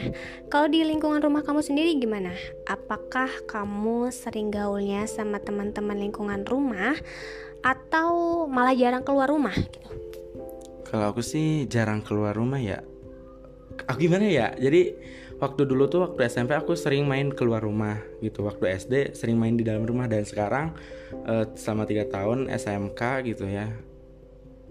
kalau 0.52 0.68
di 0.68 0.84
lingkungan 0.84 1.24
rumah 1.24 1.46
kamu 1.46 1.64
sendiri 1.64 1.96
gimana? 1.98 2.36
Apakah 2.68 3.30
kamu 3.48 4.12
sering 4.12 4.52
gaulnya 4.52 5.08
sama 5.08 5.40
teman-teman 5.40 5.98
lingkungan 5.98 6.44
rumah 6.44 6.98
atau 7.64 8.44
malah 8.52 8.76
jarang 8.76 9.06
keluar 9.08 9.32
rumah 9.32 9.56
gitu? 9.56 9.90
Kalau 10.84 11.10
aku 11.10 11.24
sih 11.24 11.66
jarang 11.66 12.04
keluar 12.04 12.36
rumah 12.36 12.60
ya. 12.60 12.84
Aku 13.90 13.98
gimana 13.98 14.28
ya? 14.30 14.48
Jadi 14.54 14.94
waktu 15.44 15.68
dulu 15.68 15.92
tuh 15.92 16.08
waktu 16.08 16.24
SMP 16.32 16.56
aku 16.56 16.80
sering 16.80 17.04
main 17.04 17.28
keluar 17.36 17.60
rumah 17.60 18.00
gitu. 18.24 18.48
Waktu 18.48 18.80
SD 18.80 18.94
sering 19.20 19.36
main 19.36 19.60
di 19.60 19.68
dalam 19.68 19.84
rumah 19.84 20.08
dan 20.08 20.24
sekarang 20.24 20.72
uh, 21.28 21.44
selama 21.60 21.84
tiga 21.84 22.08
tahun 22.08 22.48
SMK 22.48 23.02
gitu 23.28 23.44
ya 23.52 23.68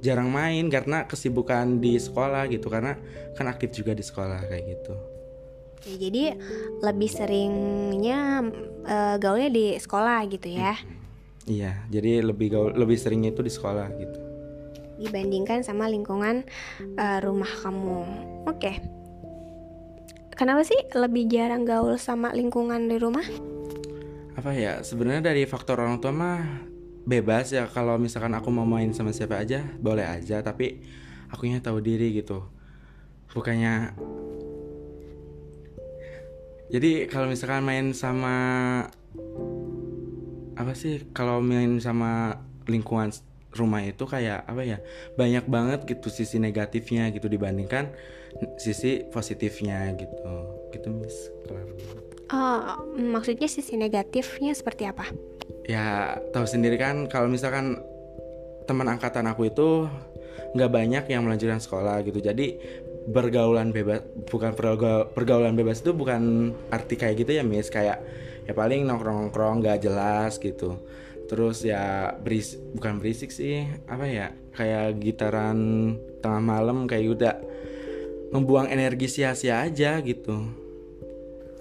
jarang 0.03 0.35
main 0.35 0.67
karena 0.67 1.07
kesibukan 1.07 1.79
di 1.79 1.95
sekolah 1.95 2.51
gitu 2.51 2.67
karena 2.67 2.99
kan 3.39 3.47
aktif 3.47 3.71
juga 3.71 3.95
di 3.95 4.03
sekolah 4.03 4.51
kayak 4.51 4.65
gitu. 4.67 4.95
Oke, 5.79 5.95
jadi 5.95 6.35
lebih 6.83 7.11
seringnya 7.11 8.43
uh, 8.83 9.17
gaulnya 9.23 9.51
di 9.51 9.79
sekolah 9.79 10.27
gitu 10.27 10.51
ya? 10.51 10.75
Iya, 11.47 11.87
jadi 11.91 12.23
lebih 12.23 12.55
gaul 12.55 12.71
lebih 12.75 12.99
seringnya 12.99 13.31
itu 13.31 13.47
di 13.47 13.51
sekolah 13.55 13.87
gitu. 13.95 14.19
Dibandingkan 15.07 15.63
sama 15.63 15.87
lingkungan 15.87 16.47
uh, 16.99 17.19
rumah 17.23 17.51
kamu. 17.63 18.03
Oke. 18.51 19.02
Kenapa 20.43 20.67
sih 20.67 20.75
lebih 20.99 21.31
jarang 21.31 21.63
gaul 21.63 21.95
sama 22.03 22.35
lingkungan 22.35 22.91
di 22.91 22.99
rumah? 22.99 23.23
Apa 24.35 24.51
ya? 24.51 24.83
Sebenarnya 24.83 25.31
dari 25.31 25.47
faktor 25.47 25.79
orang 25.79 26.03
tua 26.03 26.11
mah 26.11 26.67
bebas 27.07 27.55
ya 27.55 27.71
kalau 27.71 27.95
misalkan 27.95 28.35
aku 28.35 28.51
mau 28.51 28.67
main 28.67 28.91
sama 28.91 29.15
siapa 29.15 29.39
aja 29.39 29.63
boleh 29.79 30.03
aja 30.03 30.43
tapi 30.43 30.83
akunya 31.31 31.63
tahu 31.63 31.79
diri 31.79 32.15
gitu 32.15 32.47
bukannya 33.35 33.95
jadi 36.71 37.11
kalau 37.11 37.27
misalkan 37.27 37.67
main 37.67 37.91
sama 37.91 38.35
apa 40.55 40.73
sih 40.79 41.11
kalau 41.11 41.43
main 41.43 41.83
sama 41.83 42.39
lingkungan 42.71 43.11
rumah 43.53 43.85
itu 43.85 44.09
kayak 44.09 44.49
apa 44.49 44.63
ya 44.65 44.79
banyak 45.15 45.45
banget 45.45 45.81
gitu 45.85 46.09
sisi 46.09 46.41
negatifnya 46.41 47.13
gitu 47.13 47.29
dibandingkan 47.29 47.93
sisi 48.57 49.05
positifnya 49.13 49.93
gitu. 49.97 50.33
Gitu 50.73 50.89
miss. 50.89 51.29
Oh 52.33 52.81
maksudnya 52.97 53.47
sisi 53.47 53.77
negatifnya 53.77 54.57
seperti 54.57 54.89
apa? 54.89 55.05
Ya 55.69 56.17
tahu 56.33 56.49
sendiri 56.49 56.81
kan 56.81 57.07
kalau 57.13 57.29
misalkan 57.29 57.77
teman 58.65 58.89
angkatan 58.89 59.29
aku 59.29 59.53
itu 59.53 59.85
nggak 60.57 60.73
banyak 60.73 61.05
yang 61.13 61.29
melanjutkan 61.29 61.61
sekolah 61.61 62.01
gitu. 62.09 62.25
Jadi 62.25 62.57
bergaulan 63.03 63.75
bebas 63.75 64.01
bukan 64.31 64.57
pergaulan 65.13 65.59
bebas 65.59 65.85
itu 65.85 65.93
bukan 65.93 66.55
arti 66.73 66.97
kayak 66.97 67.21
gitu 67.21 67.37
ya 67.37 67.45
miss. 67.45 67.69
Kayak 67.69 68.01
ya 68.49 68.57
paling 68.57 68.89
nongkrong 68.89 69.29
nongkrong 69.29 69.63
nggak 69.63 69.87
jelas 69.87 70.41
gitu 70.41 70.81
terus 71.33 71.65
ya 71.65 72.13
beris 72.21 72.61
bukan 72.77 73.01
berisik 73.01 73.33
sih 73.33 73.65
apa 73.89 74.05
ya 74.05 74.37
kayak 74.53 75.01
gitaran 75.01 75.57
tengah 76.21 76.45
malam 76.45 76.85
kayak 76.85 77.17
udah 77.17 77.35
membuang 78.37 78.69
energi 78.69 79.09
sia-sia 79.09 79.65
aja 79.65 79.97
gitu. 80.05 80.45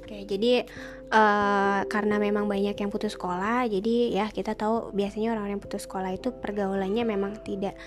Oke 0.04 0.28
jadi 0.28 0.68
uh, 1.08 1.88
karena 1.88 2.20
memang 2.20 2.52
banyak 2.52 2.76
yang 2.76 2.92
putus 2.92 3.16
sekolah 3.16 3.64
jadi 3.72 3.96
ya 4.12 4.26
kita 4.28 4.60
tahu 4.60 4.92
biasanya 4.92 5.32
orang-orang 5.32 5.56
yang 5.56 5.64
putus 5.64 5.88
sekolah 5.88 6.12
itu 6.12 6.36
pergaulannya 6.36 7.08
memang 7.08 7.40
tidak 7.40 7.80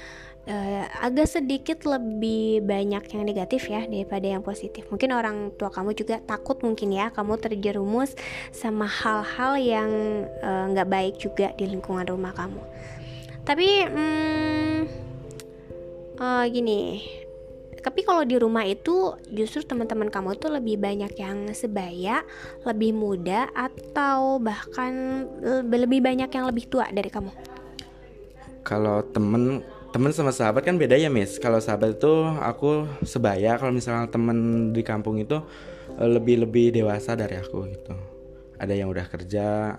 uh, 0.48 0.84
agak 1.00 1.28
sedikit 1.28 1.84
lebih 1.88 2.64
banyak 2.64 3.04
yang 3.16 3.22
negatif 3.24 3.68
ya 3.68 3.84
daripada 3.84 4.26
yang 4.28 4.42
positif. 4.44 4.88
Mungkin 4.92 5.10
orang 5.12 5.36
tua 5.56 5.72
kamu 5.72 5.96
juga 5.96 6.20
takut 6.24 6.60
mungkin 6.60 6.92
ya 6.92 7.08
kamu 7.12 7.40
terjerumus 7.40 8.16
sama 8.52 8.88
hal-hal 8.88 9.56
yang 9.60 9.90
eh, 10.28 10.64
nggak 10.72 10.88
uh, 10.88 10.92
baik 10.92 11.14
juga 11.20 11.52
di 11.56 11.68
lingkungan 11.68 12.04
rumah 12.08 12.32
kamu. 12.36 12.60
Tapi 13.44 13.68
hmm, 13.84 14.80
uh, 16.16 16.44
gini, 16.48 17.04
tapi 17.84 18.00
kalau 18.00 18.24
di 18.24 18.40
rumah 18.40 18.64
itu 18.64 19.12
justru 19.28 19.60
teman-teman 19.60 20.08
kamu 20.08 20.40
tuh 20.40 20.56
lebih 20.56 20.80
banyak 20.80 21.12
yang 21.20 21.52
sebaya, 21.52 22.24
lebih 22.64 22.96
muda 22.96 23.52
atau 23.52 24.40
bahkan 24.40 25.24
lebih 25.68 26.00
banyak 26.00 26.32
yang 26.32 26.48
lebih 26.48 26.64
tua 26.72 26.88
dari 26.88 27.12
kamu. 27.12 27.28
Kalau 28.64 29.04
temen 29.12 29.60
temen 29.94 30.10
sama 30.10 30.34
sahabat 30.34 30.66
kan 30.66 30.74
beda 30.74 30.98
ya 30.98 31.06
Miss. 31.06 31.38
Kalau 31.38 31.62
sahabat 31.62 32.02
itu 32.02 32.26
aku 32.42 32.90
sebaya, 33.06 33.54
kalau 33.54 33.70
misalnya 33.70 34.10
temen 34.10 34.70
di 34.74 34.82
kampung 34.82 35.22
itu 35.22 35.38
lebih 36.02 36.42
lebih 36.42 36.74
dewasa 36.74 37.14
dari 37.14 37.38
aku 37.38 37.70
gitu. 37.70 37.94
Ada 38.58 38.74
yang 38.74 38.90
udah 38.90 39.06
kerja, 39.06 39.78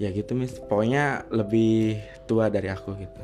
ya 0.00 0.08
gitu 0.08 0.32
Miss. 0.32 0.56
Pokoknya 0.56 1.28
lebih 1.28 2.00
tua 2.24 2.48
dari 2.48 2.72
aku 2.72 2.96
gitu. 2.96 3.22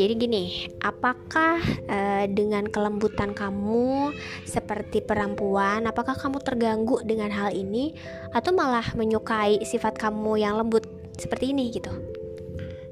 Jadi 0.00 0.16
gini, 0.16 0.44
apakah 0.80 1.60
uh, 1.84 2.24
dengan 2.24 2.64
kelembutan 2.64 3.36
kamu 3.36 4.16
seperti 4.48 5.04
perempuan, 5.04 5.84
apakah 5.84 6.16
kamu 6.16 6.40
terganggu 6.40 7.04
dengan 7.04 7.28
hal 7.28 7.52
ini 7.52 7.92
atau 8.32 8.56
malah 8.56 8.96
menyukai 8.96 9.60
sifat 9.60 10.00
kamu 10.00 10.40
yang 10.40 10.56
lembut 10.56 10.88
seperti 11.20 11.52
ini 11.52 11.68
gitu? 11.68 11.92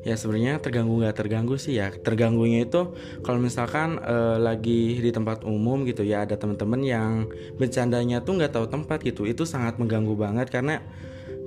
Ya 0.05 0.21
sebenarnya 0.21 0.61
terganggu 0.61 1.00
nggak 1.00 1.17
terganggu 1.17 1.57
sih 1.57 1.81
ya. 1.81 1.88
Terganggunya 1.88 2.69
itu 2.69 2.93
kalau 3.25 3.41
misalkan 3.41 3.97
uh, 4.05 4.37
lagi 4.37 5.00
di 5.00 5.09
tempat 5.09 5.49
umum 5.49 5.88
gitu 5.88 6.05
ya 6.05 6.29
ada 6.29 6.37
teman-teman 6.37 6.81
yang 6.85 7.12
bercandanya 7.57 8.21
tuh 8.21 8.37
nggak 8.37 8.53
tahu 8.53 8.69
tempat 8.69 9.00
gitu, 9.00 9.25
itu 9.25 9.49
sangat 9.49 9.81
mengganggu 9.81 10.12
banget 10.12 10.53
karena 10.53 10.85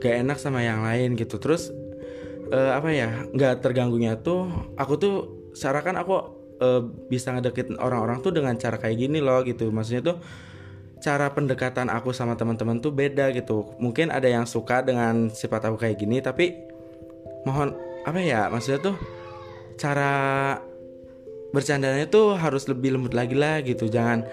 gak 0.01 0.25
enak 0.25 0.37
sama 0.41 0.65
yang 0.65 0.81
lain 0.81 1.13
gitu. 1.13 1.37
Terus 1.37 1.69
uh, 2.49 2.77
apa 2.77 2.89
ya 2.89 3.29
nggak 3.29 3.61
terganggunya 3.61 4.17
tuh 4.19 4.49
aku 4.75 4.93
tuh 4.97 5.15
cara 5.55 5.79
kan 5.83 5.95
aku 5.99 6.15
uh, 6.61 6.81
bisa 7.09 7.33
ngedeketin 7.35 7.77
orang-orang 7.81 8.23
tuh 8.23 8.31
dengan 8.31 8.55
cara 8.55 8.77
kayak 8.77 8.97
gini 8.97 9.19
loh 9.19 9.41
gitu. 9.43 9.69
Maksudnya 9.69 10.13
tuh 10.13 10.17
cara 11.01 11.33
pendekatan 11.33 11.89
aku 11.89 12.13
sama 12.13 12.37
teman-teman 12.37 12.79
tuh 12.79 12.93
beda 12.93 13.33
gitu. 13.33 13.75
Mungkin 13.81 14.13
ada 14.13 14.29
yang 14.29 14.45
suka 14.45 14.85
dengan 14.85 15.33
sifat 15.33 15.67
aku 15.67 15.77
kayak 15.81 15.97
gini 15.99 16.21
tapi 16.21 16.55
mohon 17.43 17.73
apa 18.05 18.21
ya 18.21 18.49
maksudnya 18.53 18.93
tuh 18.93 18.95
cara 19.77 20.57
bercandanya 21.51 22.07
tuh 22.07 22.37
harus 22.37 22.69
lebih 22.69 22.95
lembut 22.95 23.17
lagi 23.17 23.33
lah 23.33 23.59
gitu. 23.65 23.89
Jangan 23.89 24.23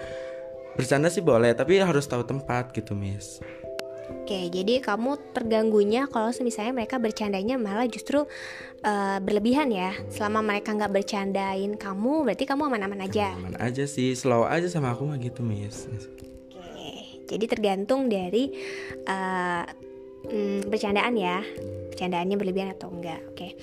bercanda 0.78 1.10
sih 1.10 1.26
boleh 1.26 1.50
tapi 1.58 1.82
harus 1.82 2.06
tahu 2.06 2.22
tempat 2.22 2.70
gitu 2.70 2.94
miss 2.94 3.42
Oke, 4.08 4.48
jadi 4.48 4.80
kamu 4.80 5.36
terganggunya 5.36 6.08
kalau 6.08 6.32
misalnya 6.40 6.72
mereka 6.72 6.96
bercandanya 6.96 7.60
malah 7.60 7.84
justru 7.84 8.24
uh, 8.84 9.18
berlebihan 9.20 9.68
ya. 9.68 9.92
Selama 10.08 10.40
mereka 10.40 10.72
nggak 10.72 10.92
bercandain 10.92 11.76
kamu, 11.76 12.24
berarti 12.24 12.44
kamu 12.48 12.72
aman-aman 12.72 13.04
aja. 13.04 13.36
Aman 13.36 13.56
aja 13.60 13.84
sih, 13.84 14.16
slow 14.16 14.48
aja 14.48 14.68
sama 14.68 14.96
aku 14.96 15.04
mah 15.04 15.20
gitu, 15.20 15.44
Miss. 15.44 15.88
Oke, 16.56 17.20
jadi 17.28 17.44
tergantung 17.48 18.08
dari 18.08 18.48
uh, 19.04 19.64
hmm, 20.28 20.72
bercandaan 20.72 21.12
ya. 21.16 21.44
Bercandaannya 21.92 22.36
berlebihan 22.40 22.72
atau 22.72 22.88
enggak. 22.88 23.20
Oke. 23.32 23.60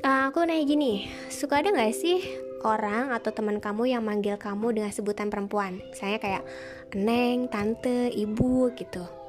Uh, 0.00 0.32
aku 0.32 0.48
nanya 0.48 0.64
gini, 0.64 1.12
suka 1.28 1.60
ada 1.60 1.76
nggak 1.76 1.92
sih 1.92 2.24
orang 2.64 3.12
atau 3.12 3.36
teman 3.36 3.60
kamu 3.60 3.92
yang 3.92 4.00
manggil 4.00 4.40
kamu 4.40 4.80
dengan 4.80 4.92
sebutan 4.96 5.28
perempuan? 5.28 5.84
Misalnya 5.92 6.24
kayak 6.24 6.42
neng, 6.96 7.52
tante, 7.52 8.08
ibu 8.16 8.72
gitu 8.72 9.25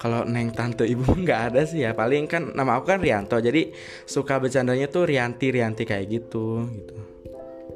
kalau 0.00 0.24
neng 0.24 0.48
tante 0.56 0.88
ibu 0.88 1.04
nggak 1.24 1.52
ada 1.52 1.62
sih 1.68 1.84
ya 1.84 1.92
paling 1.92 2.24
kan 2.24 2.56
nama 2.56 2.80
aku 2.80 2.96
kan 2.96 2.98
Rianto 3.04 3.36
jadi 3.36 3.68
suka 4.08 4.40
bercandanya 4.40 4.88
tuh 4.88 5.04
Rianti 5.04 5.52
Rianti 5.52 5.84
kayak 5.84 6.06
gitu 6.08 6.64
gitu 6.72 6.96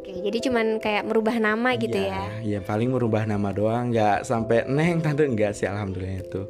Oke, 0.05 0.21
jadi 0.21 0.37
cuman 0.37 0.85
kayak 0.85 1.09
merubah 1.09 1.41
nama 1.41 1.81
gitu 1.81 1.97
ya? 1.97 2.29
Ya, 2.45 2.61
paling 2.61 2.93
merubah 2.93 3.25
nama 3.25 3.57
doang, 3.57 3.89
nggak 3.89 4.29
sampai 4.29 4.69
neng 4.69 5.01
tante 5.01 5.25
enggak 5.25 5.57
sih, 5.57 5.65
alhamdulillah 5.65 6.21
itu. 6.21 6.45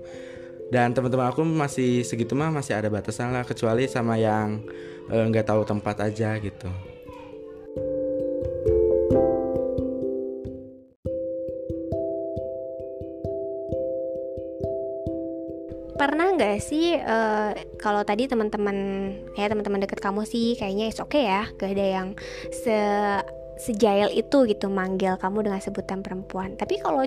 Dan 0.74 0.90
teman-teman 0.90 1.30
aku 1.30 1.46
masih 1.46 2.02
segitu 2.02 2.34
mah 2.34 2.50
masih 2.50 2.74
ada 2.74 2.90
batasan 2.90 3.30
lah, 3.30 3.46
kecuali 3.46 3.86
sama 3.86 4.18
yang 4.18 4.58
eh, 5.06 5.22
nggak 5.30 5.46
uh, 5.46 5.48
tahu 5.54 5.62
tempat 5.70 6.02
aja 6.02 6.34
gitu. 6.42 6.66
Pernah 16.04 16.36
nggak 16.36 16.60
sih 16.60 17.00
uh, 17.00 17.56
kalau 17.80 18.04
tadi 18.04 18.28
teman-teman 18.28 18.76
ya 19.40 19.48
teman-teman 19.48 19.88
deket 19.88 20.04
kamu 20.04 20.28
sih 20.28 20.52
kayaknya 20.60 20.92
oke 21.00 21.08
okay 21.08 21.24
ya 21.24 21.48
gak 21.56 21.72
ada 21.72 21.86
yang 22.00 22.08
se 22.52 22.76
sejail 23.56 24.12
itu 24.12 24.44
gitu 24.50 24.68
manggil 24.68 25.16
kamu 25.16 25.48
dengan 25.48 25.62
sebutan 25.62 26.04
perempuan. 26.04 26.58
Tapi 26.60 26.82
kalau 26.82 27.06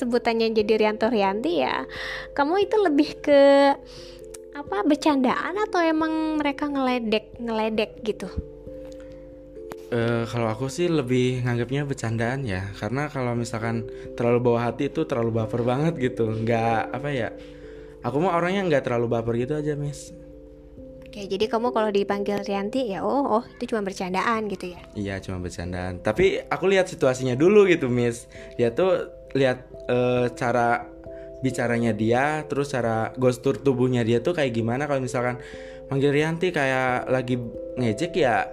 sebutannya 0.00 0.54
jadi 0.56 0.72
Rianto 0.80 1.12
Rianti 1.12 1.60
ya 1.60 1.84
kamu 2.32 2.64
itu 2.64 2.76
lebih 2.80 3.10
ke 3.20 3.40
apa 4.56 4.76
bercandaan 4.88 5.60
atau 5.68 5.84
emang 5.84 6.40
mereka 6.40 6.64
ngeledek 6.72 7.36
ngeledek 7.36 8.00
gitu? 8.00 8.32
Uh, 9.86 10.26
kalau 10.26 10.50
aku 10.50 10.66
sih 10.66 10.90
lebih 10.90 11.46
nganggapnya 11.46 11.86
bercandaan 11.86 12.42
ya 12.42 12.74
karena 12.74 13.06
kalau 13.06 13.38
misalkan 13.38 13.86
terlalu 14.18 14.50
bawa 14.50 14.72
hati 14.72 14.90
itu 14.90 15.06
terlalu 15.06 15.38
baper 15.38 15.62
banget 15.62 15.94
gitu 16.00 16.26
nggak 16.26 16.90
apa 16.90 17.08
ya 17.14 17.30
aku 18.06 18.16
mau 18.22 18.32
orangnya 18.38 18.62
nggak 18.70 18.86
terlalu 18.86 19.06
baper 19.10 19.34
gitu 19.42 19.58
aja 19.58 19.74
miss 19.74 20.14
Oke, 21.16 21.32
jadi 21.32 21.48
kamu 21.48 21.72
kalau 21.72 21.88
dipanggil 21.88 22.44
Rianti 22.44 22.92
ya 22.92 23.00
oh 23.00 23.40
oh 23.40 23.44
itu 23.56 23.72
cuma 23.72 23.80
bercandaan 23.80 24.52
gitu 24.52 24.76
ya? 24.76 24.84
Iya 24.92 25.14
cuma 25.24 25.40
bercandaan. 25.40 26.04
Tapi 26.04 26.44
aku 26.44 26.68
lihat 26.68 26.92
situasinya 26.92 27.32
dulu 27.32 27.64
gitu, 27.72 27.88
Miss. 27.88 28.28
Dia 28.60 28.76
tuh 28.76 29.08
lihat 29.32 29.64
uh, 29.88 30.28
cara 30.36 30.84
bicaranya 31.40 31.96
dia, 31.96 32.44
terus 32.44 32.68
cara 32.68 33.16
gestur 33.16 33.56
tubuhnya 33.56 34.04
dia 34.04 34.20
tuh 34.20 34.36
kayak 34.36 34.60
gimana 34.60 34.84
kalau 34.84 35.00
misalkan 35.00 35.40
manggil 35.88 36.12
Rianti 36.12 36.52
kayak 36.52 37.08
lagi 37.08 37.40
ngejek 37.80 38.12
ya 38.20 38.52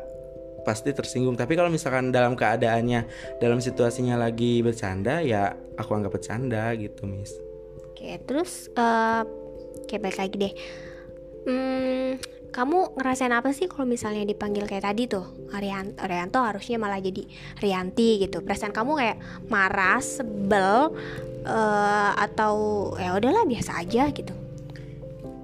pasti 0.63 0.95
tersinggung. 0.95 1.36
Tapi 1.36 1.60
kalau 1.60 1.67
misalkan 1.67 2.15
dalam 2.15 2.39
keadaannya, 2.39 3.12
dalam 3.43 3.60
situasinya 3.60 4.15
lagi 4.15 4.63
bercanda 4.63 5.19
ya 5.19 5.51
aku 5.75 6.00
anggap 6.00 6.15
bercanda 6.15 6.72
gitu, 6.79 7.03
Miss. 7.12 7.36
Oke, 7.91 8.24
terus 8.24 8.72
uh, 8.79 9.27
kayak 9.85 10.01
balik 10.09 10.19
lagi 10.19 10.35
deh. 10.39 10.53
Hmm, 11.43 12.15
kamu 12.53 12.95
ngerasain 12.95 13.33
apa 13.33 13.49
sih 13.49 13.65
kalau 13.65 13.89
misalnya 13.89 14.23
dipanggil 14.29 14.69
kayak 14.69 14.85
tadi 14.85 15.09
tuh? 15.09 15.25
Rianto, 15.49 15.97
Rianto 16.05 16.39
harusnya 16.39 16.77
malah 16.77 17.01
jadi 17.01 17.25
Rianti 17.57 18.21
gitu. 18.21 18.45
Perasaan 18.45 18.71
kamu 18.71 18.91
kayak 18.93 19.17
marah 19.49 19.97
sebel 19.99 20.93
uh, 21.49 22.11
atau 22.13 22.55
ya 23.01 23.17
udahlah 23.17 23.49
biasa 23.49 23.81
aja 23.81 24.05
gitu. 24.13 24.31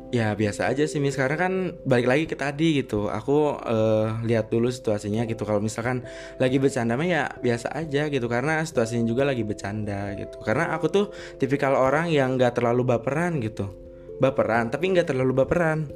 Ya 0.10 0.34
biasa 0.34 0.70
aja 0.74 0.90
sih 0.90 0.98
mis 0.98 1.14
karena 1.14 1.38
kan 1.38 1.54
balik 1.86 2.08
lagi 2.10 2.26
ke 2.30 2.38
tadi 2.38 2.78
gitu. 2.82 3.10
Aku 3.10 3.58
uh, 3.58 4.22
lihat 4.26 4.54
dulu 4.54 4.70
situasinya 4.70 5.26
gitu. 5.26 5.50
Kalau 5.50 5.62
misalkan 5.62 6.06
lagi 6.38 6.62
bercanda 6.62 6.94
mah 6.94 7.10
ya 7.10 7.24
biasa 7.42 7.74
aja 7.74 8.06
gitu. 8.08 8.30
Karena 8.30 8.62
situasinya 8.62 9.06
juga 9.10 9.26
lagi 9.26 9.42
bercanda 9.42 10.14
gitu. 10.14 10.38
Karena 10.46 10.78
aku 10.78 10.88
tuh 10.94 11.06
tipikal 11.42 11.74
orang 11.74 12.14
yang 12.14 12.38
gak 12.38 12.62
terlalu 12.62 12.86
baperan 12.86 13.42
gitu 13.42 13.89
baperan 14.20 14.68
tapi 14.68 14.92
nggak 14.92 15.08
terlalu 15.08 15.44
baperan. 15.44 15.88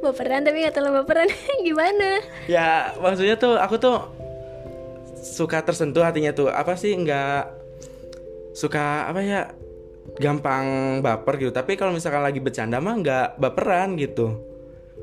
Baperan 0.00 0.40
tapi 0.48 0.64
gak 0.64 0.74
terlalu 0.80 1.04
baperan. 1.04 1.28
Gimana? 1.66 2.24
Ya 2.48 2.96
maksudnya 2.96 3.36
tuh 3.36 3.60
aku 3.60 3.76
tuh 3.76 4.00
suka 5.20 5.60
tersentuh 5.60 6.00
hatinya 6.00 6.32
tuh. 6.32 6.48
Apa 6.48 6.74
sih 6.74 6.96
nggak 6.96 7.60
suka 8.56 9.12
apa 9.12 9.20
ya 9.20 9.40
gampang 10.16 10.98
baper 11.04 11.36
gitu. 11.36 11.52
Tapi 11.52 11.76
kalau 11.76 11.92
misalkan 11.92 12.24
lagi 12.24 12.40
bercanda 12.40 12.80
mah 12.80 12.96
nggak 12.96 13.28
baperan 13.36 14.00
gitu. 14.00 14.40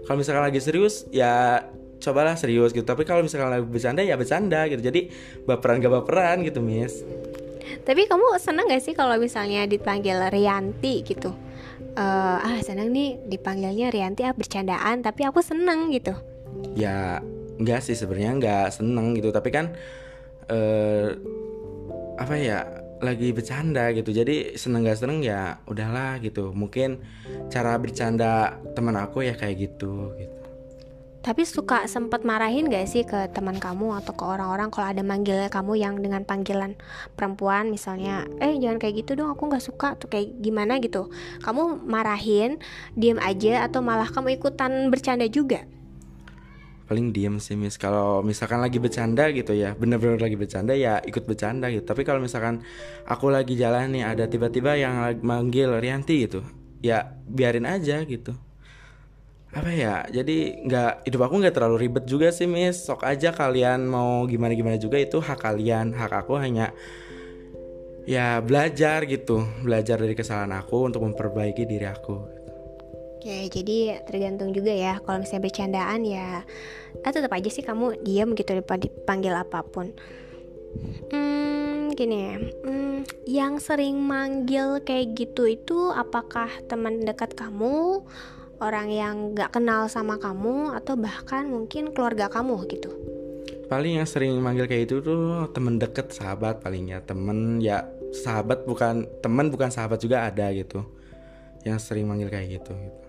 Kalau 0.09 0.17
misalkan 0.17 0.49
lagi 0.49 0.57
serius 0.57 1.05
ya 1.13 1.61
cobalah 2.01 2.33
serius 2.33 2.73
gitu. 2.73 2.83
Tapi 2.83 3.05
kalau 3.05 3.21
misalkan 3.21 3.53
lagi 3.53 3.69
bercanda 3.69 4.01
ya 4.01 4.17
bercanda 4.17 4.65
gitu. 4.65 4.81
Jadi 4.81 5.13
baperan 5.45 5.77
gak 5.77 5.93
baperan 5.93 6.41
gitu 6.41 6.57
miss. 6.57 7.05
Tapi 7.85 8.09
kamu 8.09 8.33
seneng 8.41 8.65
gak 8.65 8.81
sih 8.81 8.97
kalau 8.97 9.15
misalnya 9.21 9.69
dipanggil 9.69 10.17
Rianti 10.33 11.05
gitu 11.05 11.46
uh, 11.97 12.37
ah 12.39 12.57
seneng 12.61 12.93
nih 12.93 13.17
dipanggilnya 13.25 13.89
Rianti 13.89 14.21
ah 14.23 14.37
bercandaan 14.37 15.01
tapi 15.01 15.25
aku 15.25 15.41
seneng 15.41 15.89
gitu. 15.89 16.13
Ya 16.77 17.25
enggak 17.57 17.81
sih 17.81 17.97
sebenarnya 17.97 18.31
enggak 18.37 18.65
seneng 18.69 19.17
gitu 19.17 19.33
tapi 19.33 19.49
kan 19.49 19.73
uh, 20.53 21.17
apa 22.21 22.33
ya 22.37 22.59
lagi 23.01 23.33
bercanda 23.33 23.93
gitu. 23.93 24.09
Jadi 24.09 24.57
seneng 24.57 24.81
gak 24.85 24.97
seneng 24.97 25.21
ya 25.21 25.61
udahlah 25.69 26.17
gitu. 26.21 26.49
Mungkin 26.49 27.01
cara 27.49 27.77
bercanda 27.77 28.57
teman 28.73 28.97
aku 28.97 29.21
ya 29.21 29.37
kayak 29.37 29.69
gitu 29.69 30.17
gitu 30.17 30.36
tapi 31.25 31.43
suka 31.43 31.85
sempet 31.89 32.23
marahin 32.23 32.69
gak 32.69 32.87
sih 32.87 33.03
ke 33.03 33.29
teman 33.33 33.57
kamu 33.57 33.99
atau 33.99 34.13
ke 34.15 34.23
orang-orang 34.23 34.69
kalau 34.71 34.87
ada 34.91 35.03
manggil 35.03 35.47
kamu 35.51 35.73
yang 35.77 35.95
dengan 35.99 36.23
panggilan 36.23 36.77
perempuan 37.17 37.69
misalnya, 37.69 38.25
eh 38.39 38.55
jangan 38.57 38.77
kayak 38.79 39.05
gitu 39.05 39.19
dong, 39.19 39.33
aku 39.33 39.49
nggak 39.49 39.63
suka 39.63 39.97
tuh 39.99 40.07
kayak 40.07 40.39
gimana 40.39 40.79
gitu. 40.79 41.09
Kamu 41.43 41.83
marahin, 41.85 42.61
diem 42.95 43.19
aja 43.19 43.67
atau 43.67 43.83
malah 43.83 44.07
kamu 44.07 44.39
ikutan 44.39 44.87
bercanda 44.93 45.27
juga? 45.27 45.67
paling 46.87 47.11
diem 47.11 47.35
sih 47.43 47.59
mis 47.59 47.75
kalau 47.75 48.23
misalkan 48.23 48.63
lagi 48.63 48.79
bercanda 48.79 49.27
gitu 49.35 49.51
ya 49.51 49.75
bener-bener 49.75 50.23
lagi 50.23 50.39
bercanda 50.39 50.71
ya 50.71 51.03
ikut 51.03 51.27
bercanda 51.27 51.67
gitu 51.67 51.83
tapi 51.83 52.07
kalau 52.07 52.23
misalkan 52.23 52.63
aku 53.03 53.27
lagi 53.27 53.59
jalan 53.59 53.91
nih 53.91 54.07
ada 54.07 54.23
tiba-tiba 54.31 54.79
yang 54.79 55.19
manggil 55.19 55.75
Rianti 55.83 56.23
gitu 56.23 56.47
ya 56.79 57.19
biarin 57.27 57.67
aja 57.67 58.07
gitu 58.07 58.31
apa 59.57 59.73
ya 59.73 60.05
jadi 60.05 60.37
nggak 60.69 61.09
hidup 61.09 61.21
aku 61.25 61.33
nggak 61.41 61.55
terlalu 61.57 61.89
ribet 61.89 62.05
juga 62.05 62.29
sih 62.29 62.45
mis 62.45 62.77
sok 62.77 63.01
aja 63.01 63.33
kalian 63.33 63.89
mau 63.89 64.21
gimana 64.29 64.53
gimana 64.53 64.77
juga 64.77 65.01
itu 65.01 65.17
hak 65.17 65.41
kalian 65.41 65.97
hak 65.97 66.13
aku 66.13 66.37
hanya 66.37 66.69
ya 68.05 68.37
belajar 68.37 69.09
gitu 69.09 69.41
belajar 69.65 69.97
dari 69.97 70.13
kesalahan 70.13 70.53
aku 70.61 70.85
untuk 70.85 71.01
memperbaiki 71.01 71.65
diri 71.65 71.89
aku 71.89 72.37
Oke, 73.17 73.49
jadi 73.49 74.07
tergantung 74.07 74.55
juga 74.55 74.71
ya. 74.71 75.03
Kalau 75.03 75.19
misalnya 75.19 75.49
bercandaan 75.49 75.99
ya, 76.05 76.47
ah, 77.03 77.11
tetap 77.11 77.33
aja 77.33 77.49
sih 77.51 77.59
kamu 77.59 77.99
diam 78.05 78.31
gitu 78.37 78.55
dipanggil 78.55 79.35
apa 79.35 79.67
pun. 79.67 79.91
Hmm, 81.11 81.91
gini 81.97 82.17
ya. 82.23 82.35
Hmm, 82.63 83.03
yang 83.27 83.59
sering 83.59 83.99
manggil 83.99 84.79
kayak 84.85 85.17
gitu 85.17 85.43
itu 85.49 85.91
apakah 85.91 86.47
teman 86.71 87.03
dekat 87.03 87.35
kamu 87.35 88.05
orang 88.61 88.87
yang 88.89 89.15
gak 89.37 89.53
kenal 89.57 89.85
sama 89.89 90.17
kamu 90.17 90.73
atau 90.77 90.97
bahkan 90.97 91.45
mungkin 91.47 91.93
keluarga 91.93 92.29
kamu 92.29 92.55
gitu 92.71 92.91
paling 93.67 93.99
yang 93.99 94.07
sering 94.07 94.33
manggil 94.39 94.65
kayak 94.65 94.87
itu 94.87 95.03
tuh 95.03 95.51
temen 95.51 95.75
deket 95.75 96.15
sahabat 96.15 96.63
palingnya 96.63 97.03
temen 97.03 97.59
ya 97.59 97.83
sahabat 98.15 98.63
bukan 98.63 99.03
temen 99.19 99.51
bukan 99.51 99.67
sahabat 99.67 99.99
juga 99.99 100.23
ada 100.23 100.47
gitu 100.55 100.87
yang 101.67 101.77
sering 101.81 102.07
manggil 102.07 102.31
kayak 102.31 102.61
gitu, 102.61 102.71
gitu. 102.71 103.07